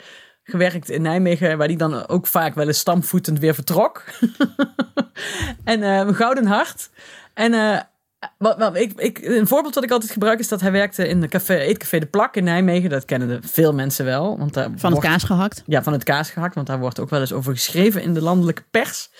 [0.44, 4.04] gewerkt in Nijmegen, waar die dan ook vaak wel eens stampvoetend weer vertrok.
[5.64, 6.90] en uh, Gouden Hart.
[7.34, 7.80] En uh,
[8.38, 11.20] wat, wat, ik, ik, een voorbeeld wat ik altijd gebruik is dat hij werkte in
[11.20, 12.90] de café, eetcafé De Plak in Nijmegen.
[12.90, 14.38] Dat kennen de veel mensen wel.
[14.38, 15.62] Want daar van het kaas gehakt?
[15.66, 16.54] Ja, van het kaas gehakt.
[16.54, 19.10] Want daar wordt ook wel eens over geschreven in de landelijke pers.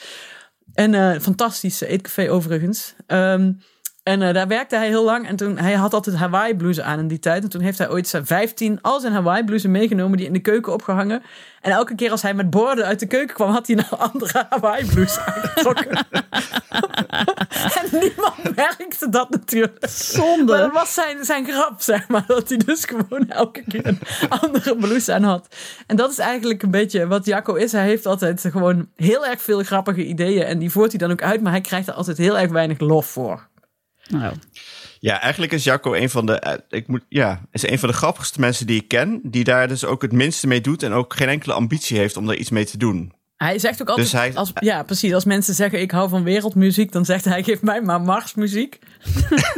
[0.75, 2.95] En uh, fantastische eetcafé overigens.
[3.07, 3.61] Um,
[4.05, 5.29] en uh, daar werkte hij heel lang.
[5.29, 7.43] En toen, hij had altijd Hawaii blouse aan in die tijd.
[7.43, 10.41] En toen heeft hij ooit zijn 15 al zijn Hawaii blouse meegenomen, die in de
[10.41, 11.23] keuken opgehangen.
[11.61, 14.47] En elke keer als hij met borden uit de keuken kwam, had hij een andere
[14.51, 15.91] Hawaii blouse aangetrokken.
[17.81, 19.87] en niemand merkte dat natuurlijk.
[19.89, 20.53] Zonde.
[20.53, 22.25] Maar dat was zijn, zijn grap, zeg maar.
[22.27, 25.55] Dat hij dus gewoon elke keer een andere blouse aan had.
[25.87, 27.73] En dat is eigenlijk een beetje wat Jacco is.
[27.73, 30.45] Hij heeft altijd gewoon heel erg veel grappige ideeën.
[30.45, 31.43] En die voert hij dan ook uit.
[31.43, 33.53] Maar hij krijgt er altijd heel erg weinig lof voor.
[34.09, 34.35] Nou.
[35.01, 37.95] Ja, eigenlijk is Jacco een van de, eh, ik moet, ja, is een van de
[37.95, 39.21] grappigste mensen die ik ken.
[39.23, 42.27] Die daar dus ook het minste mee doet en ook geen enkele ambitie heeft om
[42.27, 43.13] daar iets mee te doen.
[43.37, 46.23] Hij zegt ook altijd, dus hij, als, ja precies, als mensen zeggen ik hou van
[46.23, 48.79] wereldmuziek, dan zegt hij geef mij maar Marsmuziek.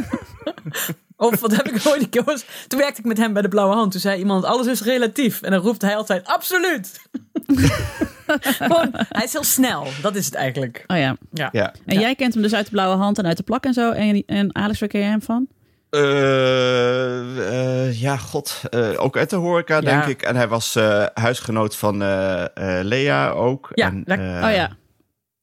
[1.17, 2.47] of wat heb ik ooit gekozen?
[2.67, 3.91] Toen werkte ik met hem bij de Blauwe Hand.
[3.91, 5.41] Toen zei iemand alles is relatief.
[5.41, 7.01] En dan roept hij altijd absoluut.
[9.17, 9.87] hij is heel snel.
[10.01, 10.83] Dat is het eigenlijk.
[10.87, 11.17] Oh ja.
[11.31, 11.49] ja.
[11.51, 11.73] ja.
[11.85, 13.91] En jij kent hem dus uit de blauwe hand en uit de plak en zo.
[13.91, 15.47] En, en Alex, waar ken je hem van?
[15.91, 16.01] Uh,
[17.37, 18.61] uh, ja, god.
[18.69, 20.21] Uh, ook uit de horeca, denk ik.
[20.21, 20.77] En hij was
[21.13, 21.97] huisgenoot van
[22.81, 23.69] Lea ook.
[23.73, 24.77] Ja, en, oh ja.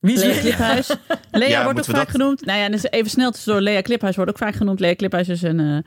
[0.00, 0.96] Wie is Lea Kliphuis?
[1.30, 2.10] Lea wordt ook vaak dat...
[2.10, 2.44] genoemd.
[2.44, 3.60] Nou ja, dus even snel tussendoor.
[3.60, 4.80] Lea Kliphuis wordt ook vaak genoemd.
[4.80, 5.84] Lea Kliphuis is een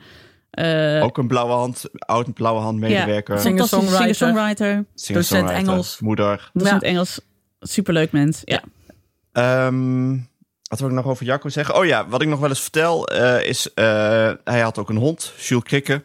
[0.50, 3.34] uh, ook een blauwe hand, oud blauwe hand medewerker.
[3.34, 4.84] Ja, singer-songwriter.
[4.94, 6.00] Singer docent Engels.
[6.00, 6.50] Moeder.
[6.52, 6.88] Docent ja.
[6.88, 7.20] Engels.
[7.60, 8.42] Superleuk mens.
[8.44, 8.62] Ja.
[9.66, 10.28] Um,
[10.62, 11.74] wat wil ik nog over Jacco zeggen?
[11.74, 13.70] Oh ja, wat ik nog wel eens vertel uh, is...
[13.74, 13.84] Uh,
[14.44, 16.04] hij had ook een hond, Jules Krikke.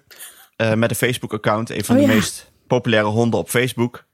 [0.75, 1.69] met een Facebook-account.
[1.69, 2.13] Een van oh, de ja.
[2.13, 4.05] meest populaire honden op Facebook.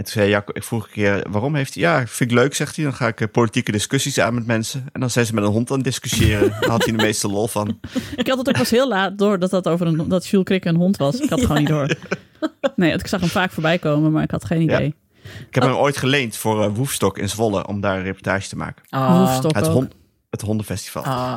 [0.00, 1.82] En toen zei Jacco, ik vroeg een keer, waarom heeft hij...
[1.82, 2.84] Ja, vind ik leuk, zegt hij.
[2.84, 4.88] Dan ga ik politieke discussies aan met mensen.
[4.92, 6.50] En dan zijn ze met een hond aan het discussiëren.
[6.60, 7.80] Daar had hij de meeste lol van.
[8.16, 10.68] Ik had het ook pas heel laat door dat dat over een, dat Jules Krikke
[10.68, 11.20] een hond was.
[11.20, 11.96] Ik had het gewoon niet door.
[12.76, 14.94] Nee, ik zag hem vaak voorbij komen, maar ik had geen idee.
[15.48, 18.56] Ik heb hem ooit geleend voor uh, Woefstok in Zwolle om daar een reportage te
[18.56, 18.82] maken.
[18.88, 19.18] Ah.
[19.18, 19.92] Woefstok het, hond,
[20.30, 21.04] het hondenfestival.
[21.04, 21.34] Ah.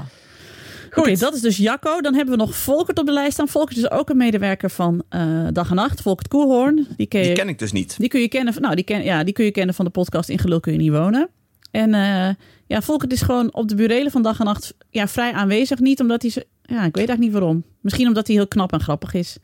[0.94, 2.02] Goed, dat is dus Jacco.
[2.02, 3.48] Dan hebben we nog Volkert op de lijst staan.
[3.48, 6.02] Volkert is ook een medewerker van uh, Dag en Nacht.
[6.02, 6.88] Volkert Koelhoorn.
[6.98, 7.96] Die, ken, je, die ken ik dus niet.
[7.98, 10.30] Die kun je kennen, nou, die, ken, ja, die kun je kennen van de podcast
[10.30, 11.30] In Gelul kun je niet wonen.
[11.72, 12.30] En uh,
[12.68, 15.80] ja, Volkert is gewoon op de burelen van Dag en Nacht ja, vrij aanwezig.
[15.80, 16.32] Niet omdat hij...
[16.32, 17.64] Ze, ja, ik weet eigenlijk niet waarom.
[17.82, 19.38] Misschien omdat hij heel knap en grappig is.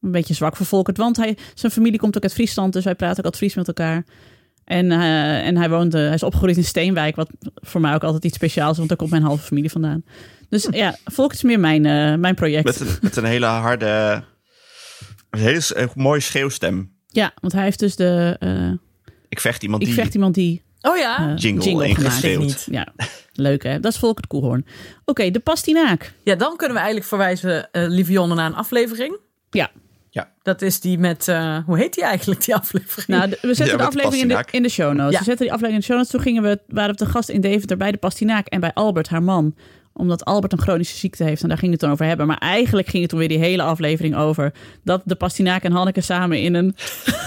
[0.00, 0.96] Een beetje zwak voor Volkert.
[0.96, 2.72] Want hij, zijn familie komt ook uit Friesland.
[2.72, 4.04] Dus wij praten ook uit Fries met elkaar.
[4.68, 8.24] En, uh, en hij, woont, hij is opgegroeid in Steenwijk, wat voor mij ook altijd
[8.24, 10.04] iets speciaals is, want daar komt mijn halve familie vandaan.
[10.48, 12.64] Dus ja, Volk is meer mijn, uh, mijn project.
[12.64, 14.22] Met een, met een hele harde,
[15.30, 16.92] een hele mooie schreeuwstem.
[17.06, 18.36] Ja, want hij heeft dus de...
[18.40, 18.72] Uh,
[19.28, 19.90] ik vecht iemand die...
[19.90, 20.62] Ik vecht iemand die...
[20.80, 21.34] Oh ja?
[21.36, 22.66] jingle, jingle ingeschreeuwd.
[22.70, 22.88] Ja,
[23.32, 23.80] leuk hè.
[23.80, 24.60] Dat is Volk het Koelhoorn.
[24.60, 24.70] Oké,
[25.04, 26.12] okay, de pastinaak.
[26.24, 29.18] Ja, dan kunnen we eigenlijk verwijzen, uh, lieve Jonne, naar een aflevering.
[29.50, 29.70] Ja.
[30.10, 30.32] Ja.
[30.42, 33.06] Dat is die met, uh, hoe heet die eigenlijk, die aflevering?
[33.06, 35.12] Nou, de, we zetten ja, de aflevering in de, in de show notes.
[35.12, 35.18] Ja.
[35.18, 36.10] We zetten die aflevering in de show notes.
[36.10, 39.08] Toen gingen we, waren we te gast in Deventer bij de Pastinaak en bij Albert,
[39.08, 39.54] haar man.
[39.92, 42.26] Omdat Albert een chronische ziekte heeft en daar ging het dan over hebben.
[42.26, 44.52] Maar eigenlijk ging het toen weer die hele aflevering over
[44.84, 46.76] dat de Pastinaak en Hanneke samen in een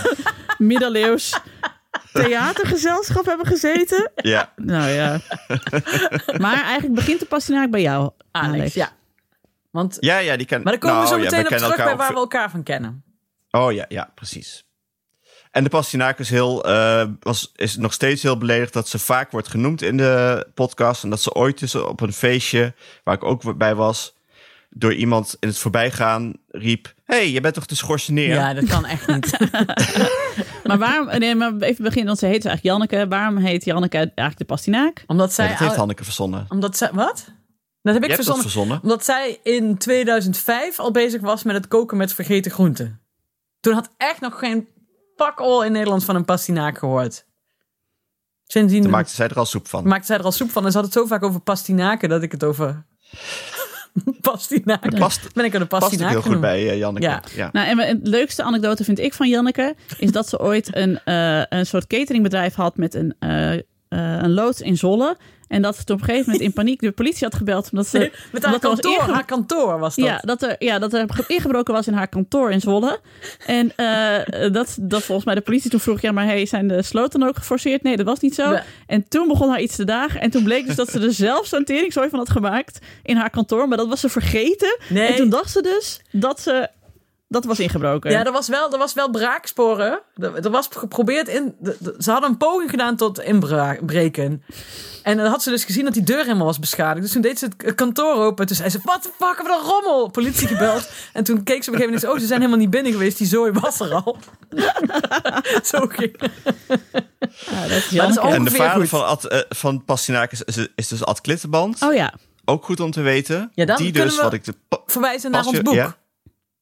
[0.58, 1.40] middeleeuws
[2.14, 4.12] theatergezelschap hebben gezeten.
[4.16, 4.52] Ja.
[4.56, 5.20] Nou ja.
[6.38, 8.54] maar eigenlijk begint de Pastinaak bij jou, Alex.
[8.54, 8.92] Alex ja.
[9.72, 11.62] Want, ja, ja, die ken, maar dan komen nou, we zo ja, meteen we op
[11.62, 13.04] terug bij elkaar waar we elkaar van kennen.
[13.52, 14.66] Oh ja, ja, precies.
[15.52, 19.32] En de Pastinaak is, heel, uh, was, is nog steeds heel beledigd dat ze vaak
[19.32, 21.04] wordt genoemd in de podcast.
[21.04, 24.16] En dat ze ooit dus op een feestje, waar ik ook bij was,
[24.70, 26.94] door iemand in het voorbijgaan riep...
[27.06, 28.34] hey, je bent toch de schorseneer?
[28.34, 29.38] Ja, dat kan echt niet.
[30.68, 33.08] maar waarom, nee, maar even beginnen, want ze heet eigenlijk Janneke.
[33.08, 35.04] Waarom heet Janneke eigenlijk de Pastinaak?
[35.08, 35.46] Omdat zij...
[35.46, 36.46] Ja, dat heeft Hanneke verzonnen.
[36.50, 36.90] Omdat zij...
[36.94, 37.26] Wat?
[37.82, 38.80] Dat heb ik verzonnen, dat verzonnen.
[38.82, 43.02] Omdat zij in 2005 al bezig was met het koken met vergeten groenten.
[43.60, 44.68] Toen had echt nog geen
[45.16, 47.26] pak al in Nederland van een pastinaak gehoord.
[48.44, 49.88] Sindsdien Toen maakte zij er al soep van.
[49.88, 50.66] Maakte zij er al soep van.
[50.66, 52.86] En ze had het zo vaak over pastinaken dat ik het over
[54.22, 54.98] pastinaken.
[54.98, 57.06] Past, ben ik er de pastinaak past ook heel goed bij uh, Janneke.
[57.06, 57.24] Ja.
[57.36, 57.50] ja.
[57.52, 61.44] Nou, en het leukste anekdote vind ik van Janneke is dat ze ooit een, uh,
[61.50, 63.60] een soort cateringbedrijf had met een, uh,
[63.98, 65.18] een loods in Zolle.
[65.52, 67.70] En dat ze toen op een gegeven moment in paniek de politie had gebeld.
[67.72, 70.06] Omdat ze, Nee, met haar, omdat kantoor, haar kantoor was dat.
[70.06, 73.00] Ja, dat er, ja, dat er ingebroken was in haar kantoor in Zwolle.
[73.46, 76.02] En uh, dat, dat volgens mij de politie toen vroeg...
[76.02, 77.84] ja, maar hey, zijn de sloten ook geforceerd?
[77.84, 78.58] Nee, dat was niet zo.
[78.88, 80.22] En toen begon haar iets te dagen.
[80.22, 82.80] En toen bleek dus dat ze er zelf zo'n teringzooi van had gemaakt...
[83.04, 84.78] in haar kantoor, maar dat was ze vergeten.
[84.90, 85.08] Nee.
[85.08, 86.70] En toen dacht ze dus dat ze...
[87.32, 88.12] Dat was ingebroken.
[88.12, 90.00] Ja, er was wel, er was wel braaksporen.
[90.16, 91.56] Er, er was geprobeerd in.
[91.60, 94.44] de- de- ze hadden een poging gedaan tot inbreken.
[95.04, 97.02] En dan had ze dus gezien dat die deur helemaal was beschadigd.
[97.02, 98.48] Dus toen deed ze het kantoor open.
[98.48, 100.10] Toen zei ze: Wat de fuck, wat een rommel!
[100.10, 100.90] Politie gebeld.
[101.14, 103.18] En toen keek ze op een gegeven moment: Oh, ze zijn helemaal niet binnen geweest.
[103.18, 104.18] Die zooi was er al.
[105.64, 106.16] Zo ging
[107.50, 108.90] Ja, dat is dat En de vader goed.
[108.90, 111.82] van, Ad, eh, van Pastinaak is, is, is dus Ad Klittenband.
[111.82, 112.14] Oh ja.
[112.46, 113.52] Ook goed om te weten.
[113.54, 114.54] Ja, dan Die kunnen dus, we- wat ik de...
[114.86, 115.74] verwijzen naar ons boek.
[115.74, 115.96] ja.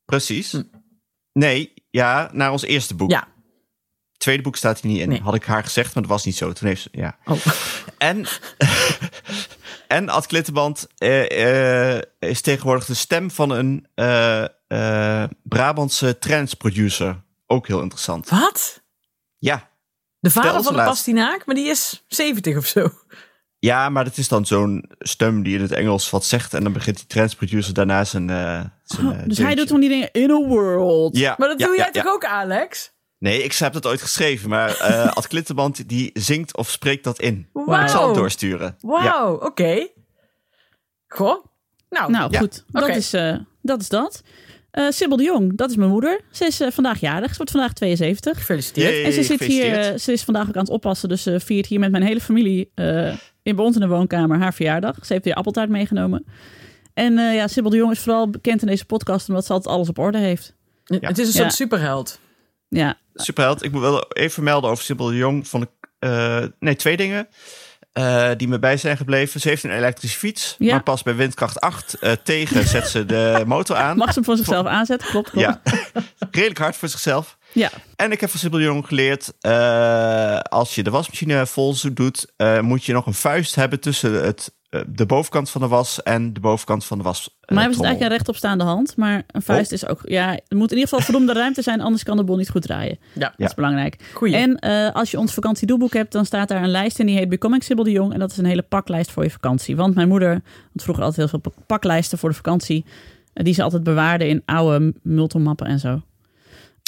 [0.10, 0.64] Precies.
[1.34, 3.12] Nee, ja, naar ons eerste boek.
[3.12, 3.28] Ja.
[4.18, 5.10] Tweede boek staat hier niet in.
[5.10, 5.22] Nee.
[5.22, 6.54] Had ik haar gezegd, maar dat was niet zo.
[6.54, 7.18] Toen heeft ze, ja.
[7.26, 7.46] Oh.
[7.98, 8.26] En,
[9.88, 17.22] en Ad Klittenband eh, eh, is tegenwoordig de stem van een eh, Brabantse transproducer.
[17.48, 18.30] Ook heel interessant.
[18.30, 18.82] Wat?
[19.38, 19.70] Ja.
[20.20, 20.94] De vader van de laatst.
[20.94, 22.92] pastinaak, maar die is 70 of zo.
[23.60, 26.54] Ja, maar dat is dan zo'n stem die in het Engels wat zegt.
[26.54, 28.30] En dan begint die transproducer daarna zijn.
[28.30, 31.18] eh, zijn Oh, eh, dus hij doet van die dingen in a world.
[31.18, 32.02] Ja, Maar dat ja, doe jij ja.
[32.02, 32.92] toch ook, Alex?
[33.18, 37.20] Nee, ik heb dat ooit geschreven, maar eh Ad Klittenband die zingt of spreekt dat
[37.20, 37.48] in.
[37.54, 37.82] Wauw.
[37.84, 38.76] Ik zal het doorsturen.
[38.82, 39.32] Wauw, Ja.
[39.34, 39.88] oké.
[41.08, 41.46] Goh.
[41.90, 42.40] Nou, Nou, Ja.
[42.40, 42.64] goed.
[42.68, 44.24] Dat, is, eh, dat is dat.
[44.72, 46.22] Eh Sibyl de Jong, dat is mijn moeder.
[46.32, 47.30] Ze is vandaag jarig.
[47.32, 48.38] Ze wordt vandaag 72.
[48.38, 49.06] gefeliciteerd.
[49.06, 51.10] En ze zit hier, ze is vandaag ook aan het oppassen.
[51.10, 53.14] Dus ze viert hier met mijn hele familie eh,
[53.50, 54.96] in bij ons in de woonkamer haar verjaardag.
[55.06, 56.26] Ze heeft weer appeltaart meegenomen.
[56.94, 59.76] En eh ja, Sibyl de Jong is vooral bekend in deze podcast omdat ze altijd
[59.76, 60.56] alles op orde heeft.
[60.86, 61.50] Het is een soort Ja.
[61.56, 62.20] superheld.
[62.68, 63.64] Ja, Superheld.
[63.64, 65.48] Ik moet wel even vermelden over Sibyl de Jong.
[65.48, 67.28] Vond ik, eh, nee, twee dingen
[67.92, 69.40] eh, die me bij zijn gebleven.
[69.40, 70.72] Ze heeft een elektrische fiets, Ja.
[70.72, 73.98] maar pas bij windkracht 8 eh, tegen zet ze de motor aan.
[73.98, 75.08] mag ze hem voor zichzelf aanzetten?
[75.10, 75.48] Klopt, klopt.
[75.48, 75.62] Ja,
[76.32, 77.38] redelijk hard voor zichzelf.
[77.54, 77.70] Ja.
[77.96, 81.94] En ik heb van Sibyl de Jong geleerd, eh, als je de wasmachine vol zo
[81.94, 85.68] doet, eh, moet je nog een vuist hebben tussen het, eh, de bovenkant van de
[85.68, 87.20] was en de bovenkant van de was.
[87.20, 87.86] Maar hebben ze trommel.
[87.86, 88.98] eigenlijk een rechtopstaande hand.
[88.98, 89.78] Maar een vuist Oh.
[89.78, 90.00] is ook...
[90.04, 91.82] Ja, er moet in ieder geval voldoende ruimte zijn.
[91.82, 92.98] Anders kan de bol niet goed draaien.
[93.14, 93.20] Ja.
[93.20, 93.46] Dat Ja.
[93.46, 94.10] is belangrijk.
[94.14, 94.36] Goeie.
[94.36, 97.30] En eh, als je ons vakantiedoelboek hebt, dan staat daar een lijst in die heet
[97.30, 98.14] Becoming Sibyl de Jong.
[98.14, 99.76] En dat is een hele paklijst voor je vakantie.
[99.76, 100.30] Want mijn moeder
[100.74, 102.86] had vroeger altijd heel veel paklijsten voor de vakantie.
[103.34, 106.02] die ze altijd bewaarde in oude multimappen en zo.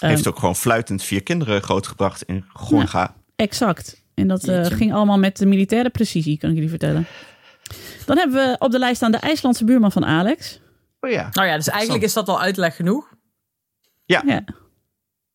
[0.10, 3.16] Heeft ook gewoon fluitend vier kinderen grootgebracht in Gonga.
[3.36, 4.04] Exact.
[4.14, 7.08] En dat eh, ging allemaal met de militaire precisie, kan ik jullie vertellen.
[8.06, 10.60] Dan hebben we op de lijst staan de IJslandse buurman van Alex.
[11.00, 11.30] Oh ja.
[11.32, 13.14] Nou ja, dus eigenlijk is dat al uitleg genoeg.
[14.06, 14.44] Ja, Ja.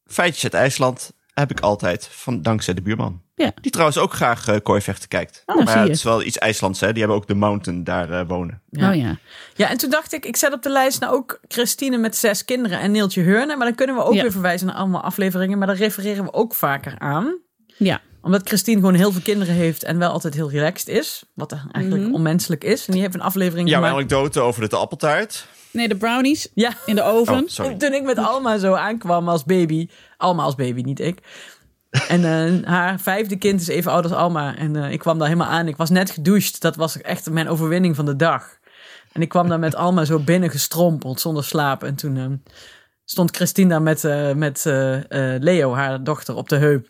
[0.04, 3.22] feitjes uit IJsland heb ik altijd, van, dankzij de buurman.
[3.36, 3.52] Ja.
[3.60, 5.42] Die trouwens ook graag eh kooivechten kijkt.
[5.46, 6.90] Oh, zie maar ja, het is wel iets IJslands, hè.
[6.90, 8.60] Die hebben ook de mountain daar eh, wonen.
[8.70, 8.90] Ja.
[8.90, 9.16] Oh ja.
[9.54, 12.44] Ja, en toen dacht ik, ik zet op de lijst nou ook Christine met zes
[12.44, 13.56] kinderen en Neeltje Heurne.
[13.56, 14.22] Maar dan kunnen we ook Ja.
[14.22, 15.58] weer verwijzen naar allemaal afleveringen.
[15.58, 17.38] Maar daar refereren we ook vaker aan.
[17.76, 18.00] Ja.
[18.22, 21.24] Omdat Christine gewoon heel veel kinderen heeft en wel altijd heel relaxed is.
[21.34, 22.14] Wat eigenlijk mhm.
[22.14, 22.86] onmenselijk is.
[22.86, 23.96] En die heeft een aflevering Jouw gemaakt.
[23.96, 25.46] anekdote over de appeltaart.
[25.70, 26.72] Nee, de brownies ja.
[26.86, 27.48] in de oven.
[27.60, 29.88] Oh, Toen ik met Alma zo aankwam als baby.
[30.16, 31.18] Alma als baby, niet ik.
[32.08, 34.56] En uh, haar vijfde kind is even oud als Alma.
[34.56, 35.68] En uh, ik kwam daar helemaal aan.
[35.68, 36.60] Ik was net gedoucht.
[36.60, 38.58] Dat was echt mijn overwinning van de dag.
[39.12, 41.82] En ik kwam daar met Alma zo binnen gestrompeld zonder slaap.
[41.84, 42.26] En toen uh,
[43.04, 44.02] stond Christine daar met,
[44.36, 44.64] met
[45.40, 46.88] Leo, haar dochter, op de heup.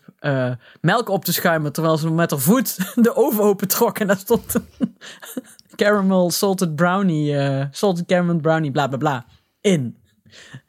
[0.81, 1.73] melk op te schuimen.
[1.73, 3.99] Terwijl ze met haar voet de oven open trok.
[3.99, 4.55] En daar stond
[5.75, 7.35] caramel salted brownie.
[7.71, 9.25] salted caramel brownie, bla bla bla.
[9.61, 9.97] In.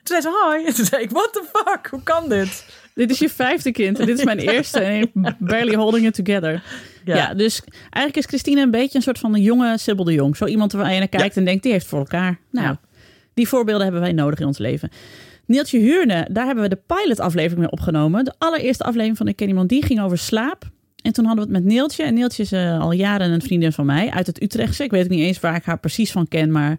[0.02, 0.66] Toen zei ze hi.
[0.66, 1.86] En toen zei ik, what the fuck?
[1.90, 2.66] Hoe kan dit?
[2.98, 4.80] Dit is je vijfde kind en dit is mijn eerste.
[4.80, 6.62] En barely holding it together.
[7.04, 7.34] Ja.
[7.34, 10.36] dus eigenlijk is Christine een beetje een soort van een jonge Sibyl de Jong.
[10.36, 12.38] Zo iemand waar je naar kijkt en denkt, die heeft voor elkaar.
[12.50, 12.76] Nou,
[13.34, 14.90] die voorbeelden hebben wij nodig in ons leven.
[15.46, 18.24] Neeltje Huurne, daar hebben we de pilot-aflevering mee opgenomen.
[18.24, 20.70] De allereerste aflevering van Ik Ken Iemand, die ging over slaap.
[21.02, 22.02] En toen hadden we het met Neeltje.
[22.02, 24.84] En Neeltje is uh, al jaren een vriendin van mij uit het Utrechtse.
[24.84, 26.78] Ik weet niet eens waar ik haar precies van ken, maar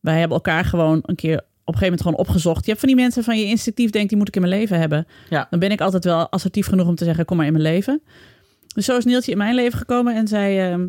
[0.00, 2.64] wij hebben elkaar gewoon een keer op een gegeven moment gewoon opgezocht.
[2.64, 4.78] Je hebt van die mensen van je instinctief denkt, die moet ik in mijn leven
[4.78, 5.06] hebben.
[5.30, 5.46] Ja.
[5.50, 8.02] Dan ben ik altijd wel assertief genoeg om te zeggen, kom maar in mijn leven.
[8.74, 10.84] Dus zo is Neeltje in mijn leven gekomen en zij, uh,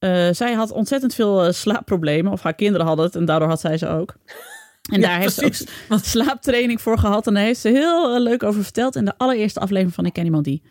[0.00, 2.32] uh, zij had ontzettend veel uh, slaapproblemen.
[2.32, 4.14] Of haar kinderen hadden het en daardoor had zij ze ook.
[4.90, 5.54] En daar heeft ze ook
[5.88, 7.26] wat slaaptraining voor gehad.
[7.26, 10.12] En daar heeft ze heel eh, leuk over verteld in de allereerste aflevering van Ik
[10.12, 10.62] Ken Iemand Die.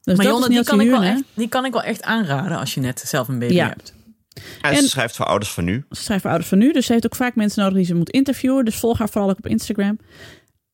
[0.00, 2.74] Dus maar Jonne, die kan, ik wel echt, die kan ik wel echt aanraden als
[2.74, 3.94] je net zelf een baby hebt.
[4.60, 5.84] En, ze schrijft voor ouders van nu.
[5.90, 6.72] Ze schrijft voor ouders van nu.
[6.72, 8.64] Dus ze heeft ook vaak mensen nodig die ze moet interviewen.
[8.64, 9.98] Dus volg haar vooral ook op Instagram.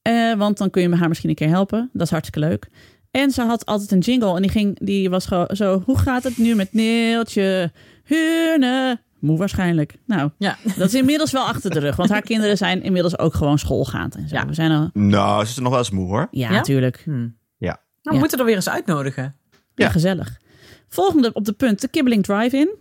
[0.09, 1.90] Uh, want dan kun je haar misschien een keer helpen.
[1.92, 2.68] Dat is hartstikke leuk.
[3.11, 4.37] En ze had altijd een jingle.
[4.37, 5.83] En die, ging, die was gewoon zo...
[5.85, 7.73] Hoe gaat het nu met Neeltje?
[8.05, 9.01] Hune?
[9.18, 9.94] Moe waarschijnlijk.
[10.07, 10.57] Nou, ja.
[10.77, 11.96] dat is inmiddels wel achter de rug.
[11.96, 14.14] Want haar kinderen zijn inmiddels ook gewoon schoolgaand.
[14.14, 14.35] En zo.
[14.35, 14.46] Ja.
[14.46, 14.90] We zijn al...
[14.92, 16.29] Nou, ze is nog wel eens moe hoor.
[16.31, 17.03] Ja, natuurlijk.
[17.05, 17.29] Hm.
[17.57, 17.81] Ja.
[18.03, 19.37] Nou, we moeten er weer eens uitnodigen.
[19.75, 20.40] Ja, gezellig.
[20.88, 22.77] Volgende op de punt, de Kibbeling Drive-In.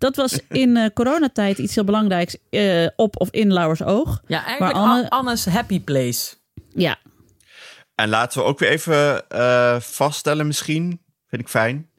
[0.00, 4.22] Dat was in uh, coronatijd iets heel belangrijks uh, op of in Lauwers Oog.
[4.26, 5.10] Ja, eigenlijk Anne...
[5.10, 6.34] Anne's happy place.
[6.68, 6.98] Ja.
[7.94, 11.89] En laten we ook weer even uh, vaststellen misschien, vind ik fijn,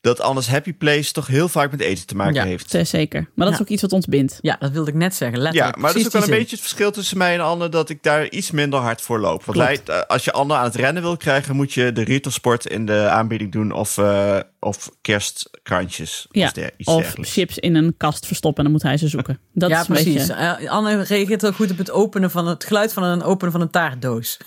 [0.00, 2.78] dat Anne's Happy Place toch heel vaak met eten te maken ja, heeft.
[2.82, 3.30] Zeker.
[3.34, 4.38] Maar dat is ook iets wat ons bindt.
[4.40, 5.38] Ja, dat wilde ik net zeggen.
[5.38, 5.74] Letterlijk.
[5.74, 7.88] Ja, maar dat is ook wel een beetje het verschil tussen mij en Anne dat
[7.88, 9.44] ik daar iets minder hard voor loop.
[9.44, 12.66] Want wij, eh, als je Anne aan het rennen wil krijgen, moet je de Rietersport
[12.66, 16.26] in de aanbieding doen of, uh, of kerstkrantjes.
[16.30, 16.52] Ja,
[16.84, 19.38] of, chips in een kast verstoppen en dan moet hij ze zoeken.
[19.52, 20.28] Dat ja, is precies.
[20.28, 23.60] Uh, Anne reageert ook goed op het openen van het geluid van een openen van
[23.60, 24.38] een taartdoos.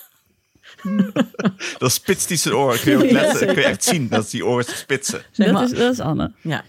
[1.77, 2.79] dan spitst hij zijn oren.
[2.79, 5.21] Kun je, ook letten, kun je echt zien dat die oren spitsen.
[5.31, 6.31] Dat is, dat is Anne.
[6.41, 6.63] Ja.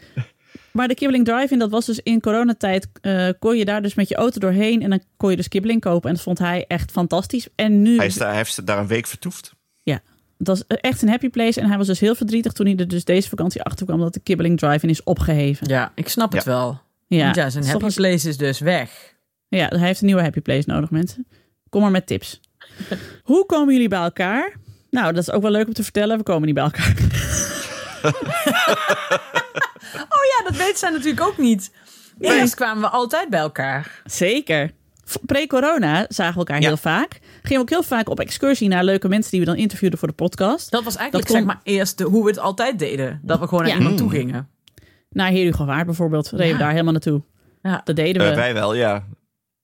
[0.75, 4.09] Maar de Kibbeling Drive-In, dat was dus in coronatijd, uh, kon je daar dus met
[4.09, 6.09] je auto doorheen en dan kon je dus kibbeling kopen.
[6.09, 7.49] En dat vond hij echt fantastisch.
[7.55, 7.97] En nu...
[7.97, 9.53] Hij, is daar, hij heeft daar een week vertoefd.
[9.83, 10.01] Ja,
[10.39, 11.61] dat was echt een happy place.
[11.61, 14.15] En hij was dus heel verdrietig toen hij er dus deze vakantie achter kwam dat
[14.15, 15.69] de Kibbeling Drive-In is opgeheven.
[15.69, 16.81] Ja, ik snap het wel.
[17.07, 19.15] Ja, ja zijn happy place is dus weg.
[19.49, 21.27] Ja, hij heeft een nieuwe happy place nodig, mensen.
[21.69, 22.41] Kom maar met tips.
[23.23, 24.57] Hoe komen jullie bij elkaar?
[24.91, 26.17] Nou, dat is ook wel leuk om te vertellen.
[26.19, 26.95] We komen niet bij elkaar.
[30.15, 31.71] oh ja, dat weten zij natuurlijk ook niet.
[32.21, 34.03] Eerst kwamen we altijd bij elkaar.
[34.05, 34.71] Zeker.
[35.27, 37.19] Pre-corona zagen we elkaar heel vaak.
[37.43, 40.09] Gingen we ook heel vaak op excursie naar leuke mensen die we dan interviewden voor
[40.09, 40.71] de podcast.
[40.71, 43.21] Dat was eigenlijk zeg maar eerst de, hoe we het altijd deden.
[43.23, 44.49] Dat we gewoon naar iemand toe gingen.
[45.11, 46.31] Naar Heer Waard bijvoorbeeld.
[46.31, 47.23] Reden we daar helemaal naartoe.
[47.63, 47.81] Ja.
[47.85, 48.29] Dat deden we.
[48.29, 49.05] Uh, wij wel, ja.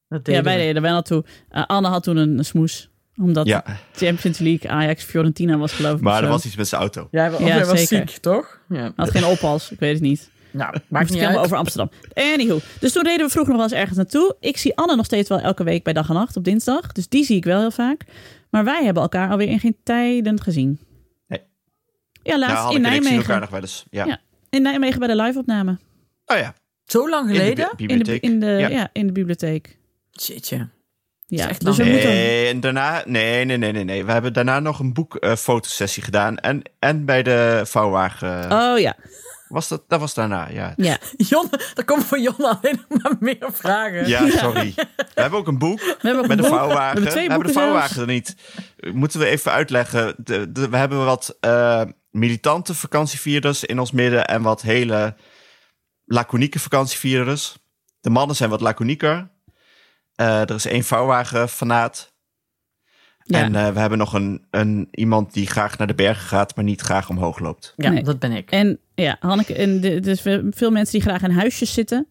[0.09, 0.63] Dat deden ja, wij we.
[0.63, 1.25] deden wel naartoe.
[1.53, 2.90] Uh, Anne had toen een, een smoes
[3.21, 3.65] omdat ja.
[3.93, 6.01] Champions League Ajax Fiorentina was geloof ik.
[6.01, 7.09] Maar er was iets met zijn auto.
[7.11, 8.61] Ja, hij ja, was ziek, toch?
[8.69, 8.93] Ja.
[8.97, 10.31] Had geen oppas, ik weet het niet.
[10.51, 11.37] Nou, maakt niet uit.
[11.37, 11.91] over Amsterdam.
[12.15, 12.59] Anywho.
[12.81, 14.37] Dus toen reden we vroeger nog wel eens ergens naartoe.
[14.41, 16.93] Ik zie Anne nog steeds wel elke week bij dag en nacht op dinsdag.
[16.93, 18.05] Dus die zie ik wel heel vaak.
[18.51, 20.79] Maar wij hebben elkaar alweer in geen tijden gezien.
[21.27, 21.43] Nee.
[22.23, 23.17] Ja, laatst in Nijmegen.
[23.17, 23.85] elkaar nog wel eens.
[23.91, 24.05] Ja.
[24.05, 24.21] ja.
[24.51, 25.79] In Nijmegen bij de live-opname.
[26.27, 26.55] Oh ja.
[26.85, 27.71] Zo lang geleden?
[27.77, 28.23] In de bibliotheek.
[28.23, 28.69] In de, in de, ja.
[28.69, 28.91] ja.
[28.93, 29.79] in de bibliotheek.
[31.31, 32.49] Ja, dus we nee, moeten...
[32.49, 34.05] en daarna, nee, nee, nee, nee, nee.
[34.05, 36.37] We hebben daarna nog een boekfotosessie uh, gedaan.
[36.37, 38.53] En, en bij de vouwwagen.
[38.53, 38.97] Oh ja.
[39.49, 40.73] Was dat, dat was daarna, ja.
[40.77, 40.99] ja.
[41.29, 44.09] Jon, er komen voor Jon alleen maar meer vragen.
[44.09, 44.73] Ja, sorry.
[45.15, 47.03] We hebben ook een boek we hebben met een vouwwagen.
[47.03, 48.37] We hebben, we hebben de vouwwagen er niet.
[48.93, 50.15] Moeten we even uitleggen.
[50.17, 55.15] De, de, we hebben wat uh, militante vakantievierders in ons midden en wat hele
[56.05, 57.57] laconieke vakantievierders.
[58.01, 59.31] De mannen zijn wat laconieker.
[60.21, 62.13] Uh, er is één vouwwagen fanaat.
[63.23, 63.43] Ja.
[63.43, 66.65] En uh, we hebben nog een, een, iemand die graag naar de bergen gaat, maar
[66.65, 67.73] niet graag omhoog loopt.
[67.77, 68.51] Ja, dat ben ik.
[68.51, 72.07] En ja, Hanneke, en de, dus veel mensen die graag in huisjes zitten.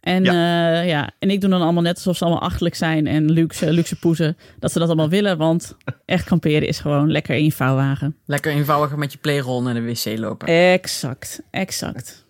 [0.00, 0.80] En, ja.
[0.80, 1.10] ja.
[1.18, 4.36] en ik doe dan allemaal net alsof ze allemaal achterlijk zijn en luxe, luxe poezen.
[4.58, 8.16] Dat ze dat allemaal willen, want echt kamperen is gewoon lekker in je vouwwagen.
[8.24, 10.48] Lekker eenvoudiger met je playrol naar de wc lopen.
[10.48, 12.23] Exact, exact.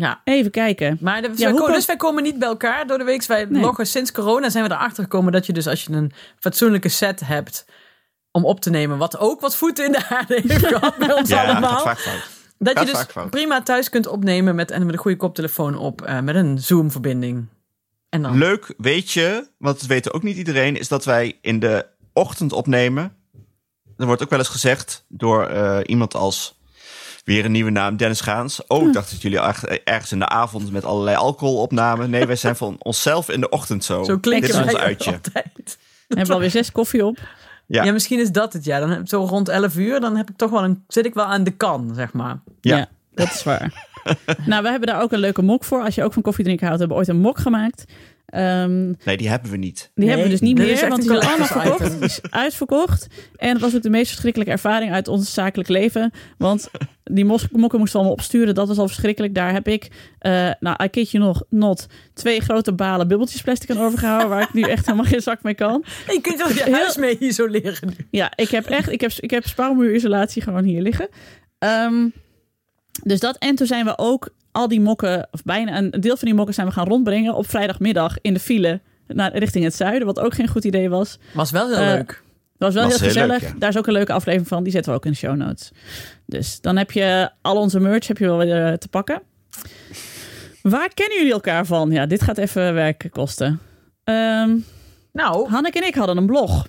[0.00, 0.20] Ja.
[0.24, 0.98] Even kijken.
[1.00, 3.24] Maar de, ja, wij, dus wij komen niet bij elkaar door de week.
[3.24, 3.62] Wij nee.
[3.62, 7.20] loggen sinds corona zijn we erachter gekomen dat je dus als je een fatsoenlijke set
[7.20, 7.66] hebt
[8.30, 11.28] om op te nemen, wat ook wat voeten in de aarde heeft gehad bij ons
[11.28, 11.94] ja, allemaal.
[12.58, 16.20] Dat, je dus prima thuis kunt opnemen met, en met een goede koptelefoon op, uh,
[16.20, 17.46] met een Zoom-verbinding.
[18.08, 18.38] En dan...
[18.38, 22.52] Leuk, weet je, want het weten ook niet iedereen, is dat wij in de ochtend
[22.52, 23.16] opnemen.
[23.96, 26.59] Er wordt ook wel eens gezegd door uh, iemand als
[27.24, 28.66] Weer een nieuwe naam, Dennis Gaans.
[28.66, 29.38] Oh, ik dacht dat jullie
[29.84, 32.10] ergens in de avond met allerlei alcohol opnamen.
[32.10, 34.04] Nee, wij zijn van onszelf in de ochtend zo.
[34.04, 35.12] Zo klinkt Dit is ons uitje.
[35.12, 35.78] Altijd.
[36.08, 37.18] We hebben alweer zes koffie op.
[37.66, 37.84] Ja.
[37.84, 38.64] ja, misschien is dat het.
[38.64, 41.14] Ja, dan heb, zo rond 11 uur, dan heb ik toch wel een, zit ik
[41.14, 42.40] wel aan de kan, zeg maar.
[42.60, 43.88] Ja, ja dat is waar.
[44.46, 45.82] nou, we hebben daar ook een leuke mok voor.
[45.82, 47.84] Als je ook van koffiedrinken houdt, hebben we ooit een mok gemaakt.
[48.34, 49.90] Um, nee, die hebben we niet.
[49.94, 51.90] Die hebben we dus niet meer, want die zijn allemaal verkocht.
[51.90, 53.06] Die is uitverkocht.
[53.36, 56.12] En het was ook de meest verschrikkelijke ervaring uit ons zakelijk leven.
[56.38, 56.70] Want
[57.04, 58.54] die mokken moesten we allemaal opsturen.
[58.54, 59.34] Dat was al verschrikkelijk.
[59.34, 63.80] Daar heb ik, uh, nou, ik je nog, not, twee grote balen bubbeltjes plastic aan
[63.80, 64.28] overgehouden.
[64.28, 65.84] waar ik nu echt helemaal geen zak mee kan.
[66.06, 68.06] je kunt toch je huis mee isoleren nu?
[68.10, 71.08] Ja, ik heb echt, ik heb, ik heb spouwmuurisolatie gewoon hier liggen.
[71.58, 72.12] Um,
[73.02, 76.28] dus dat, en toen zijn we ook al die mokken, of bijna een deel van
[76.28, 80.06] die mokken zijn we gaan rondbrengen op vrijdagmiddag in de file naar, richting het zuiden.
[80.06, 81.18] Wat ook geen goed idee was.
[81.32, 82.22] Was wel heel uh, leuk.
[82.58, 83.52] Was wel heel, gezellig.
[83.58, 84.62] Daar is ook een leuke aflevering van.
[84.62, 85.70] Die zetten we ook in de show notes.
[86.26, 89.22] Dus dan heb je al onze merch heb je wel weer eh, te pakken.
[90.62, 91.90] Waar kennen jullie elkaar van?
[91.90, 93.60] Ja, dit gaat even werk kosten.
[94.04, 94.64] Um,
[95.12, 96.66] nou, Hanneke en ik hadden een blog.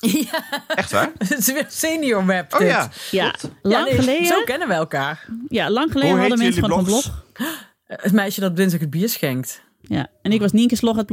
[0.30, 0.44] Ja.
[0.68, 1.12] Echt waar?
[1.18, 2.54] Het is weer senior web.
[2.54, 2.90] Oh ja.
[3.10, 4.26] Ja, lang geleden.
[4.26, 5.26] Zo kennen we elkaar.
[5.48, 7.24] Ja, lang geleden hadden mensen gewoon een blog.
[7.86, 9.62] Het meisje dat dinsdag het bier schenkt.
[9.80, 10.96] Ja, en ik was Nieke's log,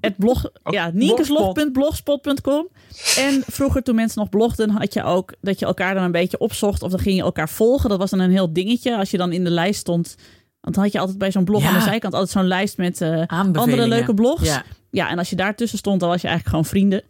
[0.00, 2.68] het blog, ja, niekeslog.blogspot.com.
[3.16, 6.38] En vroeger toen mensen nog blogden, had je ook dat je elkaar dan een beetje
[6.38, 7.88] opzocht of dan ging je elkaar volgen.
[7.88, 10.16] Dat was dan een heel dingetje als je dan in de lijst stond.
[10.60, 13.00] Want dan had je altijd bij zo'n blog aan de zijkant altijd zo'n lijst met
[13.00, 14.42] uh, andere leuke blogs.
[14.42, 14.64] Ja.
[14.96, 17.02] Ja, en als je daartussen stond, dan was je eigenlijk gewoon vrienden.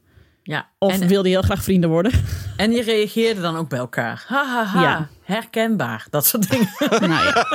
[0.42, 0.68] Ja.
[0.78, 2.12] Of en, wilde je heel graag vrienden worden.
[2.56, 4.24] En je reageerde dan ook bij elkaar.
[4.26, 4.82] Ha, ha, ha.
[4.82, 5.08] Ja.
[5.22, 6.06] Herkenbaar.
[6.10, 6.68] Dat soort dingen.
[7.10, 7.46] Nou ja.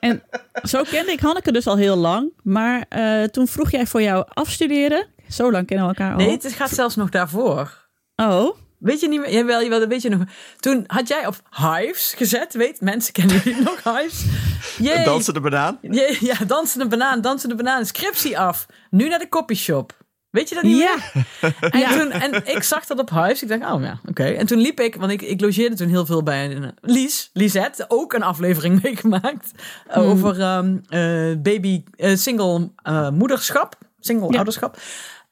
[0.00, 0.22] En
[0.62, 2.32] zo kende ik Hanneke dus al heel lang.
[2.42, 5.06] Maar uh, toen vroeg jij voor jou afstuderen.
[5.28, 6.18] Zo lang kennen we elkaar al.
[6.18, 7.88] Nee, het gaat zelfs nog daarvoor.
[8.16, 8.56] Oh.
[8.78, 9.32] Weet je niet meer?
[9.32, 10.22] Jawel, jawel, dat weet je nog.
[10.60, 12.54] Toen had jij op Hives gezet.
[12.54, 14.24] Weet, mensen kennen jullie nog Hives?
[14.88, 15.04] Jee.
[15.04, 15.78] Dansende banaan?
[15.82, 17.86] Jee, ja, dansende banaan, dansende banaan.
[17.86, 18.66] Scriptie af.
[18.90, 20.04] Nu naar de copyshop.
[20.30, 20.96] Weet je dat niet ja.
[21.12, 21.24] meer?
[21.70, 21.98] En, ja.
[21.98, 23.42] toen, en ik zag dat op Hives.
[23.42, 24.24] Ik dacht, oh ja, oké.
[24.24, 27.84] En toen liep ik, want ik, ik logeerde toen heel veel bij een, Lies, Lisette,
[27.88, 29.50] ook een aflevering meegemaakt.
[29.88, 30.02] Hmm.
[30.02, 33.78] Over um, uh, baby, uh, single uh, moederschap.
[34.00, 34.36] Single ja.
[34.36, 34.78] ouderschap.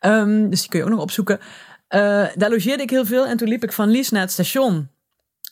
[0.00, 1.40] Um, dus die kun je ook nog opzoeken.
[1.94, 3.26] Uh, daar logeerde ik heel veel.
[3.26, 4.88] En toen liep ik van Lies naar het station.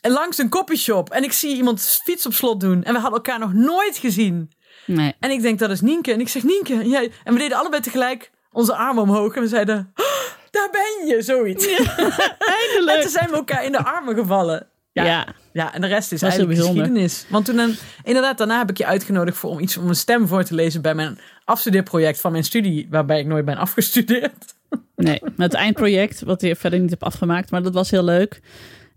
[0.00, 1.10] En langs een copyshop.
[1.10, 2.84] En ik zie iemand fiets op slot doen.
[2.84, 4.52] En we hadden elkaar nog nooit gezien.
[4.86, 5.14] Nee.
[5.20, 6.12] En ik denk, dat is Nienke.
[6.12, 6.88] En ik zeg, Nienke.
[6.88, 7.12] Jij.
[7.24, 9.34] En we deden allebei tegelijk onze armen omhoog.
[9.34, 10.06] En we zeiden, oh,
[10.50, 11.64] daar ben je, zoiets.
[11.64, 11.96] Ja,
[12.60, 12.96] eindelijk.
[12.96, 14.66] En toen zijn we elkaar in de armen gevallen.
[14.92, 15.74] Ja, ja.
[15.74, 17.26] en de rest is eigenlijk geschiedenis.
[17.28, 20.26] Want toen, dan, inderdaad, daarna heb ik je uitgenodigd voor om iets om een stem
[20.26, 24.51] voor te lezen bij mijn afstudeerproject van mijn studie, waarbij ik nooit ben afgestudeerd.
[24.96, 28.40] Nee, het eindproject, wat je verder niet heb afgemaakt, maar dat was heel leuk.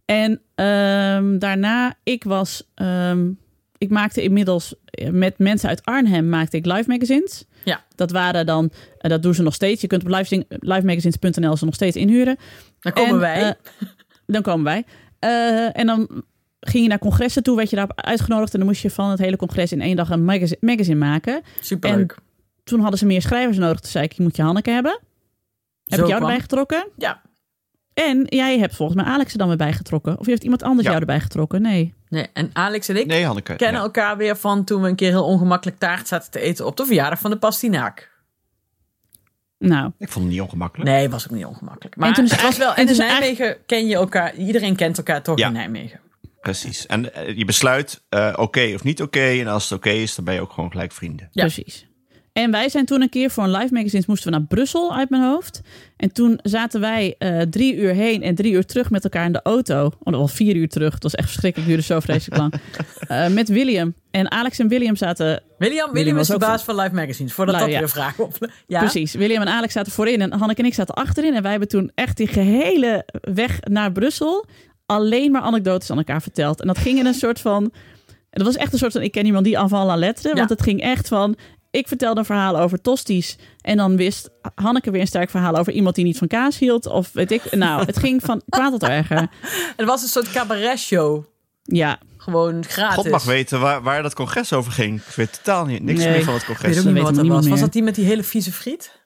[0.06, 3.40] En um, daarna, ik was, um,
[3.78, 4.76] ik maakte inmiddels
[5.12, 7.46] met mensen uit Arnhem maakte ik live magazines.
[7.64, 7.84] Ja.
[7.96, 9.82] Dat waren dan, uh, dat doen ze nog steeds.
[9.82, 12.38] Je kunt op live, livemagazines.nl ze nog steeds inhuren.
[12.80, 13.44] Dan komen wij.
[13.44, 13.52] Uh,
[14.26, 14.84] dan komen wij.
[15.20, 16.24] Uh, en dan
[16.60, 19.20] ging je naar congressen toe, werd je daarop uitgenodigd en dan moest je van het
[19.20, 21.42] hele congres in één dag een magazine, magazine maken.
[21.62, 22.12] Superleuk.
[22.12, 22.24] En
[22.64, 23.80] toen hadden ze meer schrijvers nodig.
[23.80, 25.00] Toen zei ik, je moet je Hanneke hebben.
[25.86, 26.88] Heb ik jou erbij getrokken?
[26.98, 27.22] Ja.
[27.94, 30.20] En jij hebt volgens mij Alex er dan weer bij getrokken.
[30.20, 31.62] Of heeft iemand anders jou erbij getrokken?
[31.62, 31.94] Nee.
[32.10, 35.10] Nee, en Alex en ik nee, Hanneke, kennen elkaar weer van toen we een keer
[35.10, 38.14] heel ongemakkelijk taart zaten te eten op de verjaardag van de pastinaak.
[39.58, 39.92] Nou.
[39.98, 40.90] Ik vond het niet ongemakkelijk.
[40.90, 41.96] Nee, was ook niet ongemakkelijk.
[41.96, 42.74] Maar en toen het was wel.
[42.74, 44.36] En in Nijmegen ken je elkaar.
[44.36, 46.00] Iedereen kent elkaar toch in Nijmegen.
[46.42, 46.86] Precies.
[46.86, 49.20] En eh, je besluit uh, oké of niet oké.
[49.20, 51.28] en als het oké is, dan ben je ook gewoon gelijk vrienden.
[51.32, 51.42] Ja.
[51.42, 51.88] Precies.
[52.36, 55.10] En wij zijn toen een keer voor een live magazine moesten we naar Brussel uit
[55.10, 55.62] mijn hoofd.
[55.98, 59.32] En toen zaten wij uh, drie uur heen en drie uur terug met elkaar in
[59.32, 59.86] de auto.
[59.86, 60.94] Oh, dat was vier uur terug.
[60.94, 62.54] Het was echt verschrikkelijk, duurde zo vreselijk lang.
[63.12, 63.94] Uh, met William.
[64.12, 65.44] En Alex en William zaten...
[65.58, 67.80] William, William, is de baas van live magazines, voordat dat ja.
[67.80, 68.38] weer vraag op.
[68.68, 68.80] Ja?
[68.80, 69.14] Precies.
[69.14, 71.36] William en Alex zaten voorin en Hanneke en ik zaten achterin.
[71.36, 74.46] En wij hebben toen echt die gehele weg naar Brussel
[74.86, 76.62] alleen maar anekdotes aan elkaar verteld.
[76.62, 79.12] En dat ging in een soort van En dat was echt een soort van, ik
[79.12, 80.36] ken iemand die aanval aan letteren.
[80.36, 81.38] Want het ging echt van,
[81.76, 83.38] ik vertelde een verhaal over tosties.
[83.62, 86.86] En dan wist Hanneke weer een sterk verhaal over iemand die niet van kaas hield.
[86.86, 87.56] Of weet ik.
[87.56, 89.28] Nou, het ging van kwaad tot erger.
[89.78, 91.24] Het was een soort cabaret show.
[91.64, 92.00] Ja.
[92.18, 92.96] Gewoon gratis.
[92.96, 95.00] God mag weten waar, waar dat congres over ging.
[95.00, 96.78] Ik weet totaal niet, niks meer van het congres.
[96.78, 97.48] Ik weet niet wat dat was.
[97.48, 99.04] Was dat die met die hele vieze friet?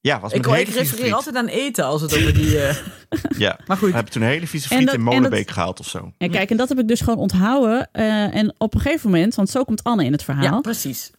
[0.00, 2.54] Ja, was met ik, ik refereer altijd aan eten als het over die...
[2.54, 2.76] Uh...
[3.38, 3.88] ja, maar goed.
[3.88, 6.12] We hebben toen een hele vieze friet in Molenbeek gehaald of zo.
[6.18, 7.88] En kijk, en dat heb ik dus gewoon onthouden.
[7.92, 10.42] Uh, en op een gegeven moment, want zo komt Anne in het verhaal.
[10.42, 11.10] Ja, precies.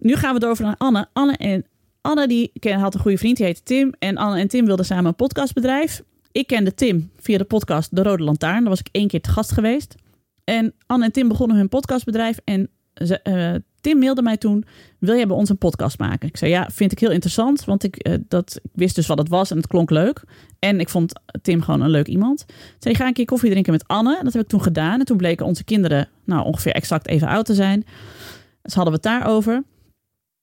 [0.00, 1.08] Nu gaan we over naar Anne.
[1.12, 1.64] Anne en
[2.00, 3.94] Anne die had een goede vriend, die heette Tim.
[3.98, 6.02] En Anne en Tim wilden samen een podcastbedrijf.
[6.32, 8.60] Ik kende Tim via de podcast De Rode Lantaarn.
[8.60, 9.94] Daar was ik één keer te gast geweest.
[10.44, 12.38] En Anne en Tim begonnen hun podcastbedrijf.
[12.44, 14.64] En ze, uh, Tim mailde mij toen:
[14.98, 16.28] Wil jij bij ons een podcast maken?
[16.28, 17.64] Ik zei: Ja, vind ik heel interessant.
[17.64, 20.22] Want ik, uh, dat, wist dus wat het was en het klonk leuk.
[20.58, 22.44] En ik vond Tim gewoon een leuk iemand.
[22.78, 24.20] Zei: Ga een keer koffie drinken met Anne.
[24.22, 24.98] Dat heb ik toen gedaan.
[24.98, 27.84] En toen bleken onze kinderen nou, ongeveer exact even oud te zijn.
[28.62, 29.62] Dus hadden we het daarover.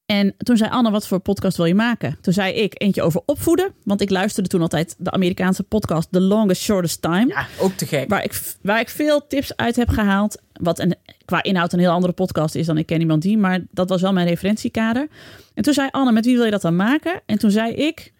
[0.08, 2.18] En toen zei Anne, wat voor podcast wil je maken?
[2.22, 3.74] Toen zei ik eentje over opvoeden.
[3.84, 7.28] Want ik luisterde toen altijd de Amerikaanse podcast The Longest Shortest Time.
[7.28, 8.10] Ja, ook te gek.
[8.10, 10.42] Waar ik, waar ik veel tips uit heb gehaald.
[10.54, 10.96] Wat een,
[11.26, 13.38] qua inhoud een heel andere podcast is dan ik ken iemand die.
[13.38, 15.08] Maar dat was wel mijn referentiekader.
[15.54, 17.22] En toen zei Anne, met wie wil je dat dan maken?
[17.26, 18.14] En toen zei ik,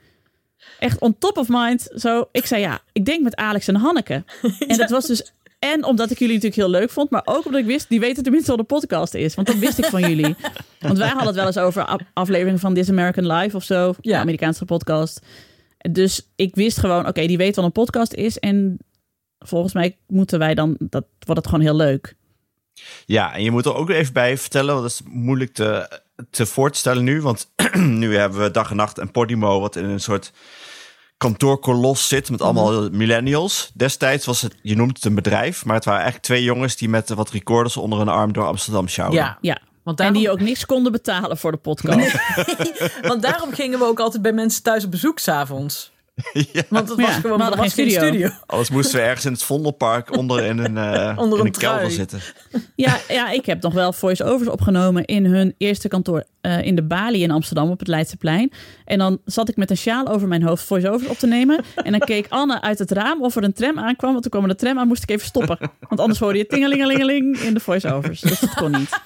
[0.80, 2.30] echt on top of mind, zo.
[2.32, 4.24] Ik zei ja, ik denk met Alex en Hanneke.
[4.68, 7.62] En dat was dus en omdat ik jullie natuurlijk heel leuk vond, maar ook omdat
[7.62, 9.36] ik wist, die weten tenminste wat de podcast is.
[9.36, 10.36] Want dat wist ik van jullie.
[10.80, 14.20] Want wij hadden het wel eens over afleveringen van This American Life of zo, ja.
[14.20, 15.22] Amerikaanse podcast.
[15.92, 18.40] Dus ik wist gewoon, oké, die weet wat een podcast is.
[18.40, 18.78] En
[19.40, 22.16] volgens mij moeten wij dan, dat wordt het gewoon heel leuk.
[23.06, 26.00] Ja, en je moet er ook even bij vertellen, want dat is moeilijk te,
[26.30, 27.22] te voorstellen nu.
[27.22, 27.52] Want
[28.02, 30.32] nu hebben we dag en nacht en Podimo, wat in een soort
[31.18, 32.98] kantoorkolos zit met allemaal mhm.
[32.98, 33.72] millennials.
[33.74, 36.90] Destijds was het, je noemt het een bedrijf, maar het waren eigenlijk twee jongens die
[36.90, 39.20] met wat recorders onder hun arm door Amsterdam sjouwden.
[39.20, 39.60] Ja, ja.
[39.84, 40.16] Want daarom...
[40.16, 42.16] En die ook niks konden betalen voor de podcast.
[43.02, 45.92] want daarom gingen we ook altijd bij mensen thuis op bezoek s'avonds.
[46.54, 46.62] Ja.
[46.70, 48.00] Want het was gewoon we geen studio.
[48.00, 48.30] studio.
[48.46, 51.92] Anders moesten we ergens in het Vondelpark onder in een, uh, onder in een, kelder
[51.92, 52.20] zitten.
[52.76, 56.84] Ja, ja, ik heb nog wel voice-overs opgenomen in hun eerste kantoor uh, in de
[56.84, 58.52] Bali in Amsterdam op het Leidseplein.
[58.86, 61.64] En dan zat ik met een sjaal over mijn hoofd voice-overs op te nemen.
[61.76, 64.12] En dan keek Anne uit het raam of er een tram aankwam.
[64.12, 65.58] Want toen kwam de tram aan, moest ik even stoppen.
[65.80, 68.22] Want anders hoorde je tingelingelingeling in de voice-overs.
[68.22, 69.00] Dus dat kon niet.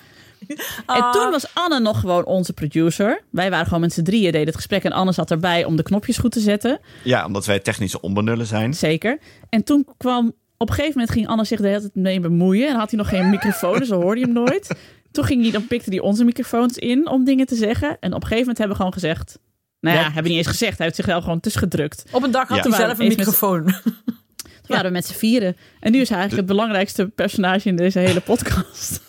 [0.86, 1.32] En toen ah.
[1.32, 3.22] was Anne nog gewoon onze producer.
[3.30, 4.84] Wij waren gewoon met z'n drieën, deden het gesprek.
[4.84, 6.80] En Anne zat erbij om de knopjes goed te zetten.
[7.04, 8.74] Ja, omdat wij technische onbenullen zijn.
[8.74, 9.20] Zeker.
[9.50, 10.34] En toen kwam...
[10.58, 12.70] Op een gegeven moment ging Anne zich de hele tijd mee bemoeien.
[12.70, 14.76] En had hij nog geen microfoon, dus hoorde je hem nooit.
[15.12, 17.98] Toen ging hij, dan pikte hij onze microfoons in om dingen te zeggen.
[18.00, 19.40] En op een gegeven moment hebben we gewoon gezegd...
[19.80, 20.78] Nou ja, hebben we niet eens gezegd.
[20.78, 22.04] Hij heeft zichzelf gewoon tussen gedrukt.
[22.12, 23.64] Op een dag had hij zelf een microfoon.
[23.64, 25.58] Met, toen waren we met z'n vieren.
[25.80, 29.02] En nu is hij eigenlijk het belangrijkste personage in deze hele podcast.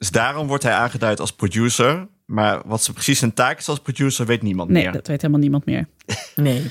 [0.00, 2.08] Dus daarom wordt hij aangeduid als producer.
[2.26, 4.82] Maar wat ze precies zijn taak is als producer, weet niemand meer.
[4.82, 5.86] Nee, dat weet helemaal niemand meer.
[6.34, 6.70] Nee.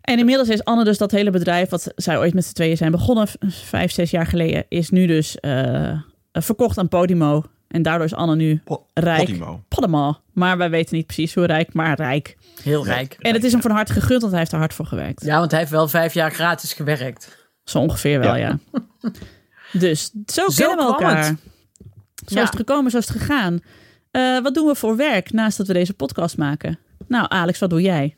[0.00, 2.90] En inmiddels is Anne dus dat hele bedrijf, wat zij ooit met z'n tweeën zijn
[2.90, 6.00] begonnen, vijf, zes jaar geleden, is nu dus uh,
[6.32, 7.44] verkocht aan Podimo.
[7.68, 8.62] En daardoor is Anne nu
[8.94, 9.18] rijk.
[9.18, 9.64] Podimo.
[9.68, 10.20] Podimo.
[10.32, 12.36] Maar wij weten niet precies hoe rijk, maar rijk.
[12.62, 13.16] Heel rijk.
[13.18, 15.24] En het is hem van harte gegund, want hij heeft er hard voor gewerkt.
[15.24, 17.48] Ja, want hij heeft wel vijf jaar gratis gewerkt.
[17.64, 18.58] Zo ongeveer wel, ja.
[19.72, 21.26] dus zo, zo kennen we elkaar.
[21.26, 21.38] Het.
[22.26, 23.60] Zo is het gekomen, zo is het gegaan.
[24.12, 26.78] Uh, wat doen we voor werk naast dat we deze podcast maken?
[27.08, 28.16] Nou, Alex, wat doe jij?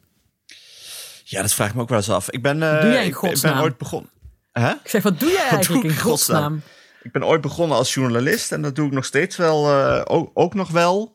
[1.25, 2.31] Ja, dat vraag ik me ook wel eens af.
[2.31, 3.53] Ik ben, uh, doe jij in godsnaam?
[3.53, 4.11] Ik ben ooit begonnen.
[4.53, 4.73] Huh?
[4.83, 6.63] Ik zeg, wat doe jij eigenlijk in godsnaam?
[7.03, 10.31] Ik ben ooit begonnen als journalist en dat doe ik nog steeds wel, uh, ook,
[10.35, 11.13] ook nog wel.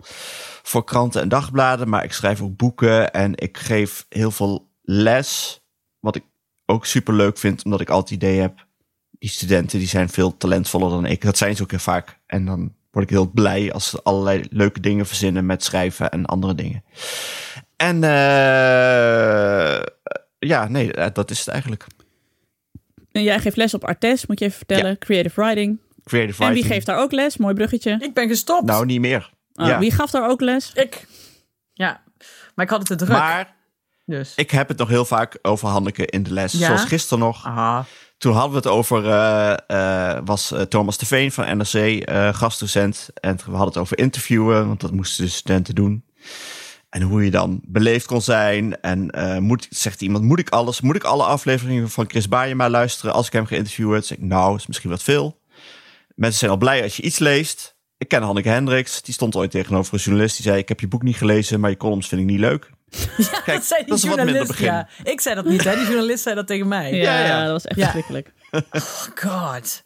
[0.63, 5.61] Voor kranten en dagbladen, maar ik schrijf ook boeken en ik geef heel veel les.
[5.99, 6.23] Wat ik
[6.65, 8.65] ook super leuk vind, omdat ik altijd het idee heb
[9.19, 11.21] die studenten die zijn veel talentvoller dan ik.
[11.21, 12.19] Dat zijn ze ook heel vaak.
[12.25, 16.25] En dan word ik heel blij als ze allerlei leuke dingen verzinnen met schrijven en
[16.25, 16.83] andere dingen.
[17.75, 19.81] En uh,
[20.39, 21.85] ja, nee, eh, dat is het eigenlijk.
[23.11, 24.97] En jij geeft les op Artes, moet je even vertellen.
[24.97, 25.79] Creative Writing.
[26.03, 26.47] Creative Writing.
[26.47, 27.37] En wie geeft daar ook les?
[27.37, 27.97] Mooi bruggetje.
[27.99, 28.65] Ik ben gestopt.
[28.65, 29.33] Nou, niet meer.
[29.53, 29.79] Oh, ja.
[29.79, 30.71] Wie gaf daar ook les?
[30.73, 31.07] Ik.
[31.73, 32.01] Ja,
[32.55, 33.17] maar ik had het te druk.
[33.17, 33.55] Maar
[34.05, 34.33] dus.
[34.35, 36.53] ik heb het nog heel vaak over Hanneke in de les.
[36.53, 37.45] Zoals gisteren nog.
[37.45, 37.85] Aha.
[38.17, 43.09] Toen hadden we het over, uh, uh, was uh, Thomas de Veen van NRC gastdocent.
[43.13, 46.05] En we hadden het over interviewen, want dat moesten de studenten doen.
[46.89, 48.81] En hoe je dan beleefd kon zijn.
[48.81, 49.11] En
[49.43, 53.27] moet, zegt iemand, moet ik alles, moet ik alle afleveringen van Chris Baayema luisteren als
[53.27, 54.03] ik hem geïnterviewd heb?
[54.03, 55.39] Zeg ik, nou, is misschien wat veel.
[56.15, 57.75] Mensen zijn al blij als je iets leest.
[57.97, 60.35] Ik ken Hanneke Hendricks, die stond ooit tegenover een journalist.
[60.35, 62.71] Die zei, ik heb je boek niet gelezen, maar je columns vind ik niet leuk.
[63.17, 64.57] Ja, Kijk, dat zei die dat journalist.
[64.57, 64.87] Ja.
[65.03, 65.75] Ik zei dat niet, hè?
[65.75, 66.93] Die journalist zei dat tegen mij.
[66.93, 68.33] Ja, ja, dat was echt verschrikkelijk.
[68.51, 68.81] Oh
[69.15, 69.85] god.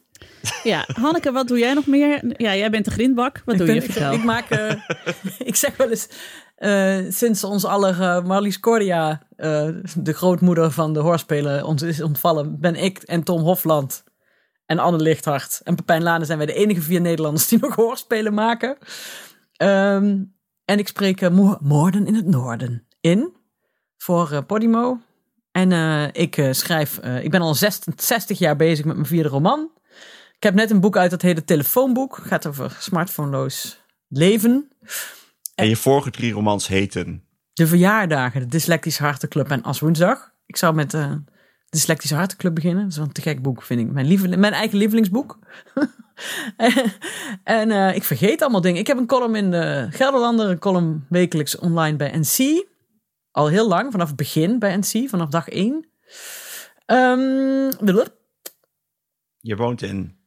[0.63, 2.33] Ja, Hanneke, wat doe jij nog meer?
[2.37, 3.41] Ja, jij bent de grindbak.
[3.45, 3.81] Wat doe je?
[3.81, 4.13] Vertel.
[4.13, 4.71] Ik, maak, uh,
[5.49, 6.07] ik zeg wel eens,
[6.57, 9.21] uh, sinds ons aller uh, Marlies Cordia,
[9.95, 14.03] de grootmoeder van de hoorspelen, ons is ontvallen, ben ik en Tom Hofland
[14.65, 18.33] en Anne Lichthart en Pepijn Lane zijn wij de enige vier Nederlanders die nog hoorspelen
[18.33, 18.77] maken.
[19.57, 20.35] Um,
[20.65, 21.29] en ik spreek
[21.59, 23.35] Moorden in het Noorden in
[23.97, 24.99] voor Podimo.
[25.51, 25.71] En
[26.13, 27.55] ik schrijf, ik ben al
[27.95, 29.71] 60 jaar bezig met mijn vierde roman.
[30.35, 32.15] Ik heb net een boek uit, dat het Telefoonboek.
[32.15, 34.71] Het gaat over smartphoneloos leven.
[35.55, 37.23] En je vorige drie romans heten?
[37.53, 40.31] De Verjaardagen, de Dyslectische Hartenclub en As Woensdag.
[40.45, 41.13] Ik zou met de uh,
[41.69, 42.81] Dyslectische Hartenclub beginnen.
[42.81, 43.91] Dat is wel een te gek boek, vind ik.
[43.91, 45.39] Mijn, lieveling, mijn eigen lievelingsboek.
[47.43, 48.79] en uh, ik vergeet allemaal dingen.
[48.79, 52.65] Ik heb een column in de Gelderlander, een column wekelijks online bij NC.
[53.31, 55.85] Al heel lang, vanaf het begin bij NC, vanaf dag 1.
[56.85, 57.69] Um,
[59.39, 60.19] je woont in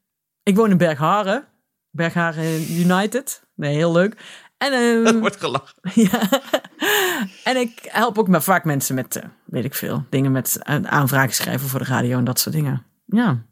[0.45, 1.45] ik woon in Bergharen.
[1.91, 3.43] Bergharen United.
[3.55, 4.17] Nee, heel leuk.
[4.59, 5.75] En, um, dat wordt gelachen.
[6.11, 6.29] ja.
[7.45, 10.77] en ik help ook maar vaak mensen met, uh, weet ik veel, dingen met uh,
[10.83, 12.83] aanvragen schrijven voor de radio en dat soort dingen.
[13.07, 13.45] Ja.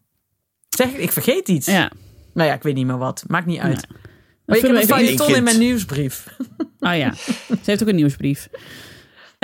[0.69, 1.67] Zeg, ik vergeet iets.
[1.67, 1.91] Ja.
[2.35, 3.25] Nou ja, ik weet niet meer wat.
[3.27, 3.87] Maakt niet uit.
[3.89, 3.97] Ja.
[4.45, 6.37] Maar ik heb een feuilleton in mijn nieuwsbrief.
[6.79, 8.49] Oh ja, ze heeft ook een nieuwsbrief.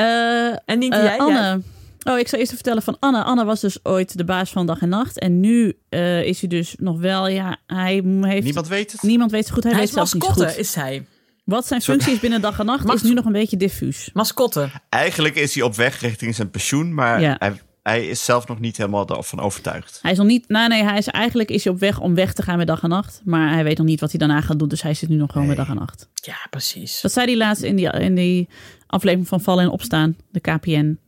[0.01, 1.63] Uh, en niet jij, Anne.
[2.03, 3.23] Oh, ik zou eerst vertellen van Anne.
[3.23, 5.19] Anne was dus ooit de baas van dag en nacht.
[5.19, 8.45] En nu uh, is hij dus nog wel, ja, hij heeft...
[8.45, 9.03] Niemand weet het?
[9.03, 9.63] Niemand weet het goed.
[9.63, 10.57] Hij, hij weet zelfs niet goed.
[10.57, 11.07] is hij.
[11.45, 14.11] Wat zijn functie is binnen dag en nacht is nu nog een beetje diffuus.
[14.13, 14.71] Mascotte.
[14.89, 17.37] Eigenlijk is hij op weg richting zijn pensioen, maar ja.
[17.39, 19.99] hij, hij, is zelf nog niet helemaal ervan overtuigd.
[20.03, 22.33] Hij is nog niet, nee, nee, hij is eigenlijk is hij op weg om weg
[22.33, 23.21] te gaan met dag en nacht.
[23.25, 25.33] Maar hij weet nog niet wat hij daarna gaat doen, dus hij zit nu nog
[25.33, 25.57] gewoon nee.
[25.57, 26.09] met dag en nacht.
[26.15, 27.01] Ja, precies.
[27.01, 28.49] Dat zei hij laatst in die, in die
[28.89, 30.99] aflevering van Vallen en Opstaan, de KPN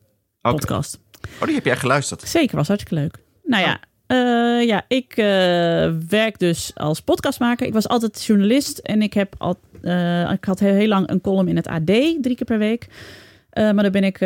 [0.40, 0.98] podcast.
[1.40, 2.22] Oh, die heb jij geluisterd?
[2.22, 3.18] Zeker, was hartstikke leuk.
[3.44, 5.24] Nou ja, uh, ja ik uh,
[6.08, 7.66] werk dus als podcastmaker.
[7.66, 11.20] Ik was altijd journalist en ik, heb al, uh, ik had heel, heel, lang een
[11.20, 12.86] column in het AD, drie keer per week.
[13.52, 14.18] maar daar ben ik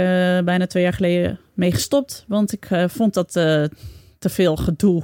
[0.44, 5.02] bijna twee jaar geleden mee gestopt, want ik vond dat te veel gedoe.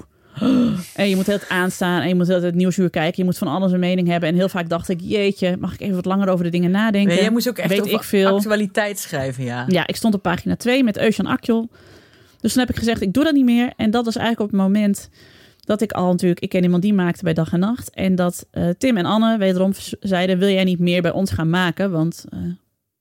[0.94, 3.14] En je moet het aanstaan en je moet het nieuwsuur kijken.
[3.16, 4.28] Je moet van alles een mening hebben.
[4.28, 7.10] En heel vaak dacht ik, jeetje, mag ik even wat langer over de dingen nadenken?
[7.10, 8.34] Nee, jij moest ook echt Weet ik veel.
[8.34, 9.64] actualiteit schrijven, ja.
[9.68, 11.68] Ja, ik stond op pagina 2 met Eusjan Akjol.
[12.40, 13.72] Dus toen heb ik gezegd, ik doe dat niet meer.
[13.76, 15.08] En dat was eigenlijk op het moment
[15.60, 16.40] dat ik al natuurlijk...
[16.40, 17.90] Ik ken iemand die maakte bij Dag en Nacht.
[17.90, 20.38] En dat uh, Tim en Anne wederom zeiden...
[20.38, 21.90] wil jij niet meer bij ons gaan maken?
[21.90, 22.40] Want uh,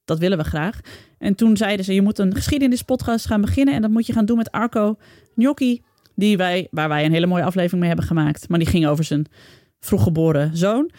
[0.05, 0.79] dat willen we graag.
[1.17, 3.73] En toen zeiden ze, je moet een geschiedenispodcast gaan beginnen.
[3.73, 4.97] En dat moet je gaan doen met Arco
[5.35, 5.81] Gnocchi
[6.19, 8.49] die wij, waar wij een hele mooie aflevering mee hebben gemaakt.
[8.49, 9.25] Maar die ging over zijn
[9.79, 10.91] vroeggeboren zoon.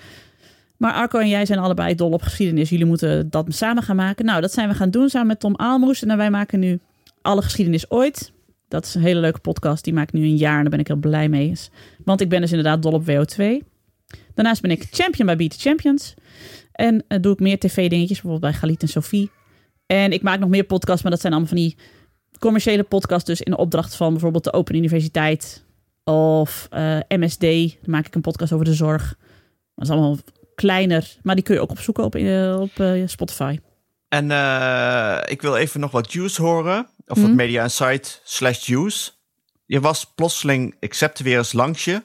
[0.77, 2.69] Maar Arco en jij zijn allebei dol op geschiedenis.
[2.69, 4.25] Jullie moeten dat samen gaan maken.
[4.25, 6.05] Nou, dat zijn we gaan doen samen met Tom Aalmoes.
[6.05, 6.81] En wij maken nu
[7.23, 8.33] Alle Geschiedenis Ooit.
[8.69, 9.85] Dat is een hele leuke podcast.
[9.85, 11.53] Die maakt nu een jaar en daar ben ik heel blij mee.
[12.05, 13.45] Want ik ben dus inderdaad dol op WO2.
[14.35, 16.15] Daarnaast ben ik champion bij Beat the Champions.
[16.73, 19.31] En uh, doe ik meer tv-dingetjes, bijvoorbeeld bij Galit en Sophie.
[19.87, 21.77] En ik maak nog meer podcasts, maar dat zijn allemaal van die
[22.41, 25.65] commerciële podcast dus in de opdracht van bijvoorbeeld de Open Universiteit
[26.05, 27.41] of uh, eh, MSD.
[27.41, 29.17] Dan maak ik een podcast over de zorg.
[29.75, 30.19] Dat is allemaal
[30.55, 33.59] kleiner, maar die kun je ook opzoeken op, uh, op uh, Spotify.
[34.09, 34.25] En
[35.29, 36.89] ik wil even nog wat juice horen.
[37.07, 37.35] Of wat mhm.
[37.35, 39.11] Media Insight slash juice.
[39.67, 42.03] Je was plotseling, zette weer eens langs je.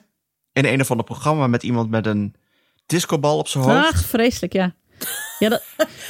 [0.51, 2.36] In een of ander programma met iemand met een
[2.86, 3.93] discobal op zijn hoofd.
[3.93, 4.75] Ach, vreselijk, ja.
[5.39, 5.63] ja dat,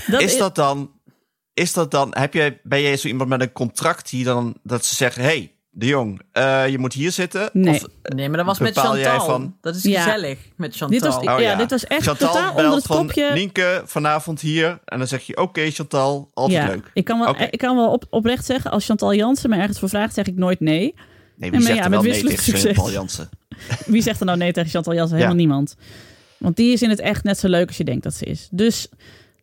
[0.07, 0.91] dat is dat dan
[1.55, 4.85] is dat dan, heb jij, ben jij zo iemand met een contract die dan, dat
[4.85, 7.49] ze zeggen, hey, de jong, uh, je moet hier zitten?
[7.53, 9.25] Nee, of, nee maar dat was met Chantal.
[9.25, 10.99] Van, dat is gezellig met Chantal.
[10.99, 13.31] Dit was, oh, ja, ja, dit was echt Chantal totaal onder het kopje.
[13.33, 14.79] Nienke, vanavond hier.
[14.85, 16.91] En dan zeg je, oké okay, Chantal, altijd ja, leuk.
[16.93, 17.47] Ik kan wel, okay.
[17.51, 20.35] ik kan wel op, oprecht zeggen, als Chantal Jansen me ergens voor vraagt, zeg ik
[20.35, 20.95] nooit nee.
[21.35, 22.75] Nee, wie en, zegt ja, er wel nee tegen succes.
[22.75, 23.29] Chantal Jansen?
[23.85, 25.15] wie zegt er nou nee tegen Chantal Jansen?
[25.15, 25.75] Helemaal niemand.
[26.37, 28.47] Want die is in het echt net zo leuk als je denkt dat ze is.
[28.51, 28.89] Dus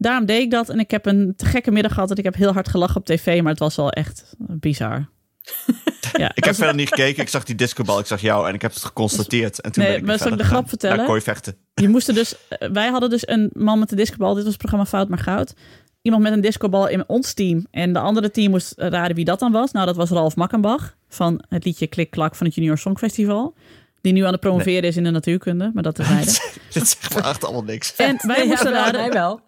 [0.02, 0.68] daarom deed ik dat.
[0.68, 2.10] En ik heb een te gekke middag gehad.
[2.10, 3.42] En ik heb heel hard gelachen op tv.
[3.42, 5.08] Maar het was wel echt bizar.
[6.12, 7.22] ja, ik heb verder niet gekeken.
[7.22, 7.98] Ik zag die discobal.
[7.98, 9.60] Ik zag jou en ik heb het geconstateerd.
[9.60, 11.06] En toen nee, ben ik maar zal ik de grap vertellen?
[11.06, 11.56] Kooi vechten.
[11.74, 14.34] Je moest dus, eh, wij hadden dus een man met een discobal.
[14.34, 15.54] Dit was het programma Fout maar Goud.
[16.02, 17.66] Iemand met een discobal in ons team.
[17.70, 19.72] En de andere team moest raden wie dat dan was.
[19.72, 20.96] Nou, dat was Ralf Makkenbach.
[21.08, 23.54] Van het liedje Klik Klak van het Junior Songfestival.
[24.00, 25.70] Die nu aan het promoveren is in de natuurkunde.
[25.74, 26.24] Maar dat is hij.
[26.72, 27.96] Dit zegt echt allemaal niks.
[27.96, 29.00] En wij moesten raden...
[29.00, 29.40] Hij wel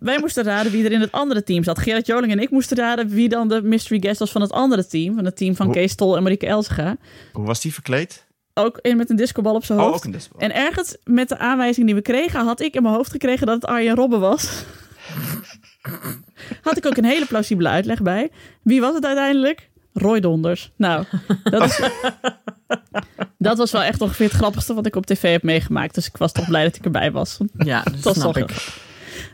[0.00, 1.78] wij moesten raden wie er in het andere team zat.
[1.78, 4.86] Gerrit Joling en ik moesten raden wie dan de mystery guest was van het andere
[4.86, 5.14] team.
[5.14, 5.72] Van het team van?
[5.72, 6.96] Kees Tol en Marieke Elsga.
[7.32, 8.26] Hoe was die verkleed?
[8.54, 9.96] Ook in, met een discobal op zijn oh, hoofd.
[9.96, 10.48] Oh, ook een discobal.
[10.48, 13.54] En ergens met de aanwijzing die we kregen, had ik in mijn hoofd gekregen dat
[13.54, 14.64] het Arjen Robben was.
[16.62, 18.30] had ik ook een hele plausibele uitleg bij.
[18.62, 19.70] Wie was het uiteindelijk?
[19.92, 20.72] Roy Donders.
[20.76, 21.04] Nou,
[21.42, 21.80] dat is...
[23.38, 25.94] Dat was wel echt ongeveer het grappigste wat ik op tv heb meegemaakt.
[25.94, 27.38] Dus ik was toch blij dat ik erbij was.
[27.56, 28.50] Ja, dat, dat snap ik.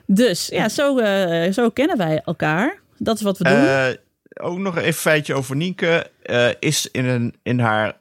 [0.07, 2.81] Dus ja, zo, uh, zo kennen wij elkaar.
[2.99, 3.53] Dat is wat we doen.
[3.53, 3.89] Uh,
[4.35, 6.11] ook nog even een feitje over Nienke.
[6.24, 7.97] Uh, is in, een, in haar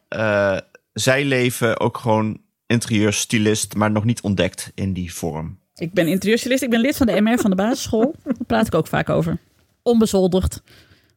[0.93, 5.59] zijleven ook gewoon interieurstylist, maar nog niet ontdekt in die vorm.
[5.75, 6.63] Ik ben interieurstylist.
[6.63, 8.15] Ik ben lid van de MR van de basisschool.
[8.23, 9.37] Daar praat ik ook vaak over.
[9.81, 10.61] Onbezoldigd.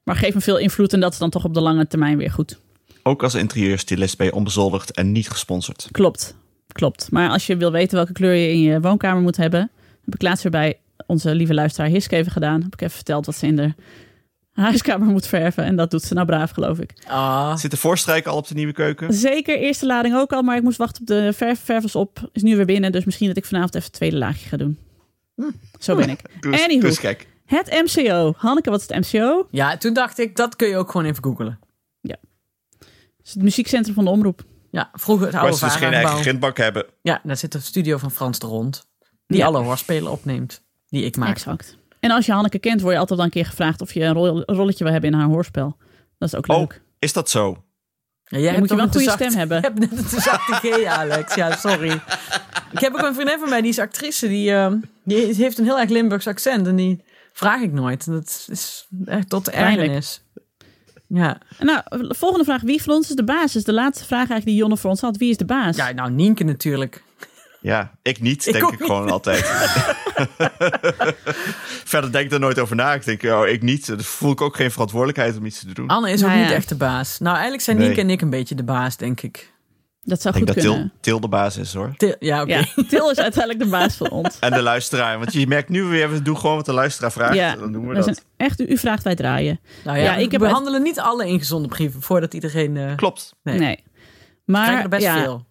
[0.05, 2.31] Maar geef me veel invloed en dat is dan toch op de lange termijn weer
[2.31, 2.59] goed.
[3.03, 5.89] Ook als interieurstylist ben je onbezoldigd en niet gesponsord.
[5.91, 6.35] Klopt,
[6.67, 7.11] klopt.
[7.11, 9.71] Maar als je wil weten welke kleur je in je woonkamer moet hebben,
[10.05, 12.63] heb ik laatst weer bij onze lieve luisteraar Hiske even gedaan.
[12.63, 13.75] Heb ik even verteld wat ze in de
[14.53, 15.65] huiskamer moet verven.
[15.65, 16.93] En dat doet ze nou braaf, geloof ik.
[17.07, 17.57] Ah.
[17.57, 19.13] Zit de voorstrijk al op de nieuwe keuken?
[19.13, 20.43] Zeker, eerste lading ook al.
[20.43, 22.29] Maar ik moest wachten op de verf, ververs op.
[22.33, 22.93] Is nu weer binnen.
[22.93, 24.79] Dus misschien dat ik vanavond even het tweede laagje ga doen.
[25.35, 25.51] Hm.
[25.79, 26.21] Zo ben ik.
[26.41, 27.27] Doe Anywho, doe kijk.
[27.47, 28.35] Het MCO.
[28.37, 29.47] Hanneke, wat is het MCO?
[29.51, 31.59] Ja, toen dacht ik, dat kun je ook gewoon even googelen.
[32.01, 32.17] Ja.
[32.79, 34.45] Het is het muziekcentrum van de Omroep.
[34.71, 36.87] Ja, vroeger het oude Waar ze dus geen eigen grindbak hebben.
[37.03, 38.87] Ja, daar zit de studio van Frans de Rond.
[39.33, 40.63] Die alle hoorspelen opneemt.
[40.89, 41.29] Die ik maak.
[41.29, 41.77] Exact.
[42.01, 44.45] En als je Hanneke kent, word je altijd dan een keer gevraagd of je een,
[44.47, 45.77] rolletje wil hebben in haar hoorspel.
[46.19, 46.83] Dat is ook oh, leuk.
[46.99, 47.65] is dat zo?
[48.25, 49.57] Ja, jij moet je wel een goede stem hebben.
[49.61, 51.35] Je hebt net een te zachte G, Alex.
[51.35, 52.01] Ja, sorry.
[52.71, 54.29] Ik heb ook een vriendin van mij, die is actrice.
[54.29, 54.73] Die, uh,
[55.05, 56.67] die heeft een heel erg Limburgs accent.
[56.67, 58.07] En die vraag ik nooit.
[58.07, 60.23] Dat is echt tot ergernis.
[61.07, 61.41] Ja.
[61.59, 62.63] Nou, volgende vraag.
[62.63, 63.57] Wie van ons is de baas?
[63.57, 65.17] Is de laatste vraag eigenlijk die Jonne voor ons had.
[65.17, 65.77] Wie is de baas?
[65.77, 67.03] Ja, nou Nienke natuurlijk.
[67.63, 69.45] Ja, ik niet, denk ik, gewoon altijd.
[71.93, 72.95] Verder denk ik er nooit over na.
[72.95, 73.87] Ik denk, oh, ik niet.
[73.87, 75.89] Dan voel ik ook geen verantwoordelijkheid om iets te doen.
[75.89, 77.19] Anne is ook nou niet echt de baas.
[77.19, 79.53] Nou, eigenlijk zijn Nienke en ik een beetje de baas, denk ik.
[80.05, 80.81] Dat zou goed kunnen.
[80.81, 81.95] dat Til, de baas is, hoor.
[81.97, 82.65] Til, ja, oké.
[82.89, 84.39] Til is uiteindelijk de baas van ons.
[84.41, 85.19] En de luisteraar.
[85.19, 87.35] Want je merkt nu weer, we doen gewoon wat de luisteraar vraagt.
[87.35, 88.25] Ja, dan doen we dat.
[88.37, 89.61] echt, u, vraagt, wij draaien.
[89.85, 92.77] Nou ja, ik we behandelen niet alle ingezonde brieven voordat iedereen...
[92.77, 92.97] Uh...
[92.97, 93.35] Klopt.
[93.43, 93.59] Nee.
[93.59, 93.85] nee.
[94.45, 95.47] Maar er best ja, veel.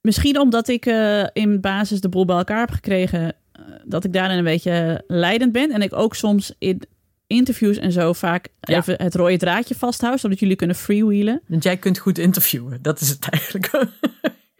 [0.00, 4.12] Misschien omdat ik uh, in basis de boel bij elkaar heb gekregen, uh, dat ik
[4.12, 5.70] daarin een beetje leidend ben.
[5.70, 6.82] En ik ook soms in
[7.26, 11.42] interviews en zo vaak even het rode draadje vasthoud, zodat jullie kunnen freewheelen.
[11.46, 13.66] Want jij kunt goed interviewen, dat is het eigenlijk.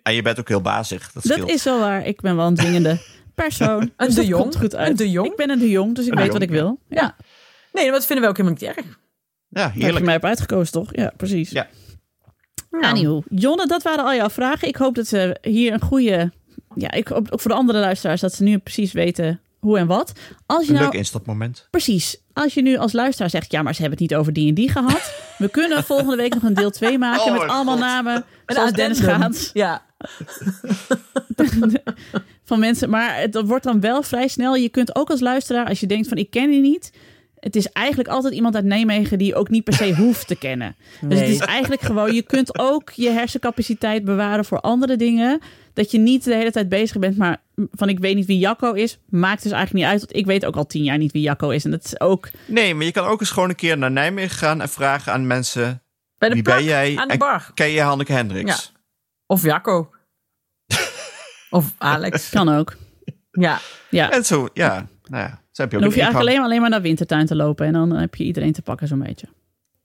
[0.03, 1.13] en je bent ook heel bazig.
[1.13, 2.07] Dat, dat is wel waar.
[2.07, 3.01] Ik ben wel een dwingende
[3.35, 3.81] persoon.
[3.97, 4.57] een dus de jong.
[4.57, 4.91] Goed uit.
[4.91, 5.31] Een de jong.
[5.31, 6.79] Ik ben een de jong, dus ik weet wat ik wil.
[6.89, 7.17] Ja.
[7.73, 8.99] Nee, maar dat vinden we ook helemaal niet erg.
[9.49, 9.89] Ja, heerlijk.
[9.89, 10.89] Dat je mij hebt uitgekozen, toch?
[10.93, 11.51] Ja, precies.
[11.51, 11.67] Ja.
[12.71, 12.85] Nou.
[12.85, 14.69] Anywho, Jonne, dat waren al jouw vragen.
[14.69, 16.33] Ik hoop dat ze hier een goede...
[16.75, 19.87] Ja, ik hoop ook voor de andere luisteraars dat ze nu precies weten hoe en
[19.87, 20.13] wat.
[20.47, 21.67] Als je een nou, leuk instapmoment.
[21.71, 22.21] Precies.
[22.33, 24.55] Als je nu als luisteraar zegt, ja, maar ze hebben het niet over die en
[24.55, 25.13] die gehad.
[25.39, 28.25] We kunnen volgende week nog een deel 2 maken oh, met allemaal namen.
[28.47, 29.51] Zoals Dennis Gaans.
[29.55, 29.87] Ja.
[32.45, 32.91] van mensen.
[32.91, 34.55] Maar het wordt dan wel vrij snel.
[34.55, 36.93] Je kunt ook als luisteraar, als je denkt van ik ken die niet
[37.41, 40.37] het is eigenlijk altijd iemand uit Nijmegen die je ook niet per se hoeft te
[40.37, 40.77] kennen.
[41.01, 45.41] Dus het is eigenlijk gewoon, je kunt ook je hersencapaciteit bewaren voor andere dingen.
[45.73, 48.73] Dat je niet de hele tijd bezig bent, maar van ik weet niet wie Jacco
[48.73, 50.01] is, maakt dus eigenlijk niet uit.
[50.01, 51.65] Want ik weet ook al tien jaar niet wie Jacco is.
[51.65, 52.31] En dat is ook.
[52.47, 55.27] Nee, maar je kan ook eens gewoon een keer naar Nijmegen gaan en vragen aan
[55.27, 55.83] mensen.
[56.19, 56.97] Bij de wie ben jij?
[56.97, 57.51] Aan de bar.
[57.55, 58.71] Ken je Hanneke Hendricks?
[58.73, 58.81] Ja.
[59.27, 59.91] Of Jacco.
[61.51, 62.29] of Alex.
[62.29, 62.77] Kan ook.
[63.31, 63.61] Ja.
[63.91, 64.11] ja.
[64.11, 64.87] En zo, ja.
[65.05, 67.67] Nou ja heb je dan hoef je eigenlijk alleen, alleen maar naar Wintertuin te lopen.
[67.67, 69.27] En dan heb je iedereen te pakken zo'n beetje.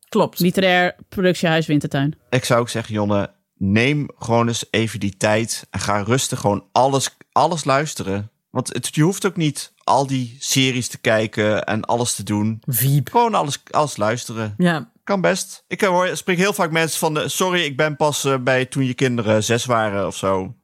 [0.10, 0.40] Klopt.
[0.40, 2.16] Literair productiehuis Wintertuin.
[2.30, 5.68] Ik zou ook zeggen, Jonne, neem gewoon eens even die tijd.
[5.70, 8.32] En ga rustig gewoon alles, alles luisteren.
[8.50, 12.62] Want het, je hoeft ook niet al die series te kijken en alles te doen.
[12.66, 13.10] Wiep.
[13.12, 14.54] Gewoon alles, alles luisteren.
[14.58, 14.92] Ja.
[15.04, 15.64] Kan best.
[15.68, 17.30] Ik hoor, spreek heel vaak mensen van de...
[17.30, 20.56] Sorry, ik ben pas uh, bij toen je kinderen zes waren of zo.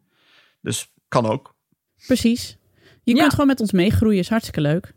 [0.62, 1.56] Dus kan ook.
[2.06, 2.58] Precies.
[3.04, 4.20] Je kunt gewoon met ons meegroeien.
[4.20, 4.94] Is hartstikke leuk.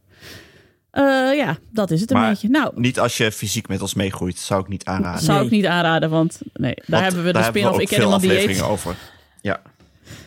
[0.93, 2.49] Uh, ja, dat is het een beetje.
[2.49, 5.23] Nou, niet als je fysiek met ons meegroeit, zou ik niet aanraden.
[5.23, 8.63] Zou ik niet aanraden, want nee, daar hebben we de spin-off Ik ken helemaal dieet.
[8.63, 8.97] over.
[9.41, 9.61] Ja.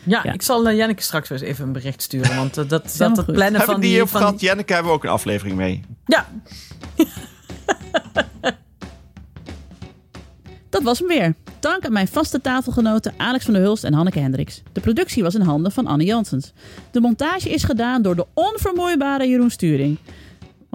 [0.02, 2.36] Ja, ja, ik zal uh, Janneke straks weer eens even een bericht sturen.
[2.36, 3.96] Want uh, dat, dat, het plannen van die...
[3.96, 4.40] Hebben die gehad?
[4.40, 5.82] Janneke hebben we ook een aflevering mee.
[6.06, 6.26] Ja.
[10.70, 11.34] dat was hem weer.
[11.60, 14.62] Dank aan mijn vaste tafelgenoten Alex van der Hulst en Hanneke Hendricks.
[14.72, 16.52] De productie was in handen van Anne Jansens.
[16.90, 19.98] De montage is gedaan door de onvermoeibare Jeroen Sturing.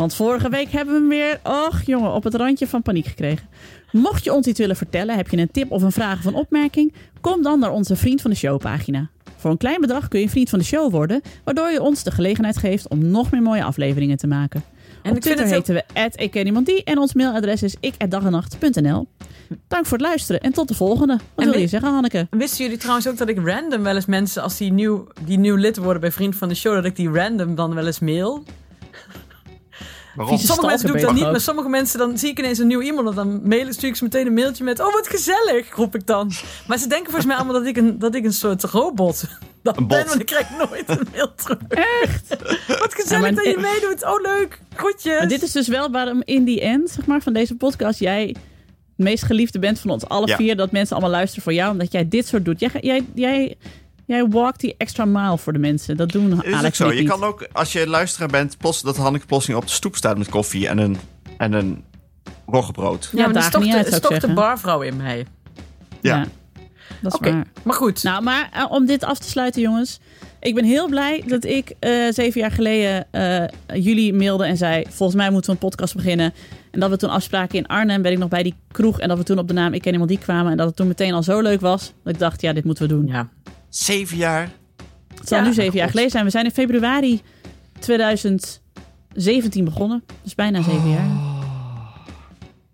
[0.01, 3.47] Want vorige week hebben we hem weer, och jongen, op het randje van paniek gekregen.
[3.91, 6.33] Mocht je ons iets willen vertellen, heb je een tip of een vraag of een
[6.33, 9.09] opmerking, kom dan naar onze Vriend van de Show pagina.
[9.37, 12.11] Voor een klein bedrag kun je vriend van de show worden, waardoor je ons de
[12.11, 14.63] gelegenheid geeft om nog meer mooie afleveringen te maken.
[15.03, 15.83] En Op Twitter heten we
[16.15, 16.35] ik
[16.83, 19.07] en ons mailadres is ik@dagenacht.nl.
[19.67, 21.19] Dank voor het luisteren en tot de volgende.
[21.35, 22.27] Wat wil je zeggen, Hanneke?
[22.29, 25.55] Wisten jullie trouwens ook dat ik random wel eens mensen, als die nieuw, die nieuw
[25.55, 28.43] lid worden bij Vriend van de Show, dat ik die random dan wel eens mail?
[30.15, 30.37] Waarom?
[30.37, 33.09] Sommige mensen doen dat niet, maar sommige mensen dan zie ik ineens een nieuw iemand
[33.09, 36.07] en dan mailen, stuur ik ze meteen een mailtje met oh wat gezellig, roep ik
[36.07, 36.31] dan.
[36.67, 39.23] Maar ze denken volgens mij allemaal dat ik een, dat ik een soort robot
[39.63, 41.57] dat een ben, want ik krijg nooit een mail terug.
[41.67, 42.27] Echt?
[42.67, 44.05] Wat gezellig dat je meedoet.
[44.05, 45.17] Oh leuk, groetjes.
[45.17, 48.27] Maar dit is dus wel waarom in die end, zeg maar, van deze podcast jij
[48.27, 48.37] het
[48.95, 50.55] meest geliefde bent van ons alle vier.
[50.55, 52.59] Dat mensen allemaal luisteren voor jou, omdat jij dit soort doet.
[52.59, 53.57] Jij, jij, jij
[54.05, 55.97] Jij walkt die extra mile voor de mensen.
[55.97, 56.91] Dat doen is Alex zo.
[56.91, 60.17] Je kan ook, als je luisteraar bent, posten dat Hanneke Plossing op de stoep staat
[60.17, 60.97] met koffie en een,
[61.37, 61.83] en een
[62.45, 63.09] roggebrood.
[63.11, 65.25] Ja, maar dat is toch, de, is toch de barvrouw in mij.
[66.01, 66.15] Ja.
[66.15, 66.25] ja
[67.01, 67.45] dat is waar.
[67.63, 68.03] Maar goed.
[68.03, 69.99] Nou, maar uh, om dit af te sluiten, jongens.
[70.39, 74.83] Ik ben heel blij dat ik uh, zeven jaar geleden uh, jullie mailde en zei...
[74.89, 76.33] volgens mij moeten we een podcast beginnen.
[76.71, 78.99] En dat we toen afspraken in Arnhem, ben ik nog bij die kroeg...
[78.99, 80.51] en dat we toen op de naam Ik Ken Iemand Die kwamen...
[80.51, 81.93] en dat het toen meteen al zo leuk was...
[82.03, 83.07] dat ik dacht, ja, dit moeten we doen.
[83.07, 83.29] Ja.
[83.71, 84.49] Zeven jaar.
[85.17, 86.23] Het zal nu zeven jaar geleden zijn.
[86.23, 87.21] We zijn in februari
[87.79, 90.03] 2017 begonnen.
[90.23, 91.07] Dus bijna zeven jaar.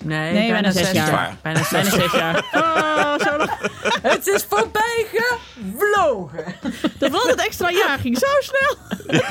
[0.05, 1.37] Nee, nee bijna, zes, jaar.
[1.41, 2.35] Bijna zes, zes jaar.
[2.97, 3.45] Oh, zo
[4.01, 6.55] Het is voorbij gevlogen.
[6.97, 8.75] Dat was het extra jaar ging zo snel.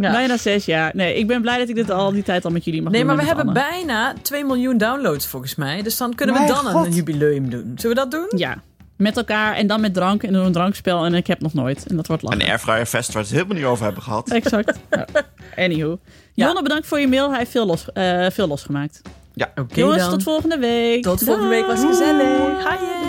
[0.00, 0.12] Ja.
[0.12, 0.90] Bijna zes jaar.
[0.94, 3.00] Nee, ik ben blij dat ik dit al die tijd al met jullie mag nee,
[3.04, 3.16] doen.
[3.16, 5.82] Nee, maar we hebben bijna 2 miljoen downloads volgens mij.
[5.82, 7.72] Dus dan kunnen we dan een jubileum doen.
[7.76, 8.38] Zullen we dat doen?
[8.38, 8.62] Ja.
[8.96, 11.04] Met elkaar en dan met drank en doen een drankspel.
[11.04, 11.86] En ik heb nog nooit.
[11.86, 12.40] En dat wordt lachen.
[12.40, 14.30] Een Airfryer Fest waar we het helemaal niet over hebben gehad.
[14.30, 14.78] Exact.
[14.90, 15.06] ja.
[15.56, 15.98] Anywho.
[16.34, 17.28] Jonne, bedankt voor je mail.
[17.28, 19.02] Hij heeft veel, los, uh, veel losgemaakt.
[19.34, 21.02] Ja, oké okay, Jongens, tot volgende week.
[21.02, 21.66] Tot volgende week.
[21.66, 22.68] Was gezellig.
[22.68, 23.04] Hi.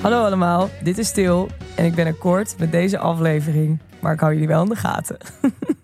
[0.00, 4.20] Hallo allemaal, dit is Til en ik ben er kort met deze aflevering maar ik
[4.20, 5.16] hou jullie wel in de gaten.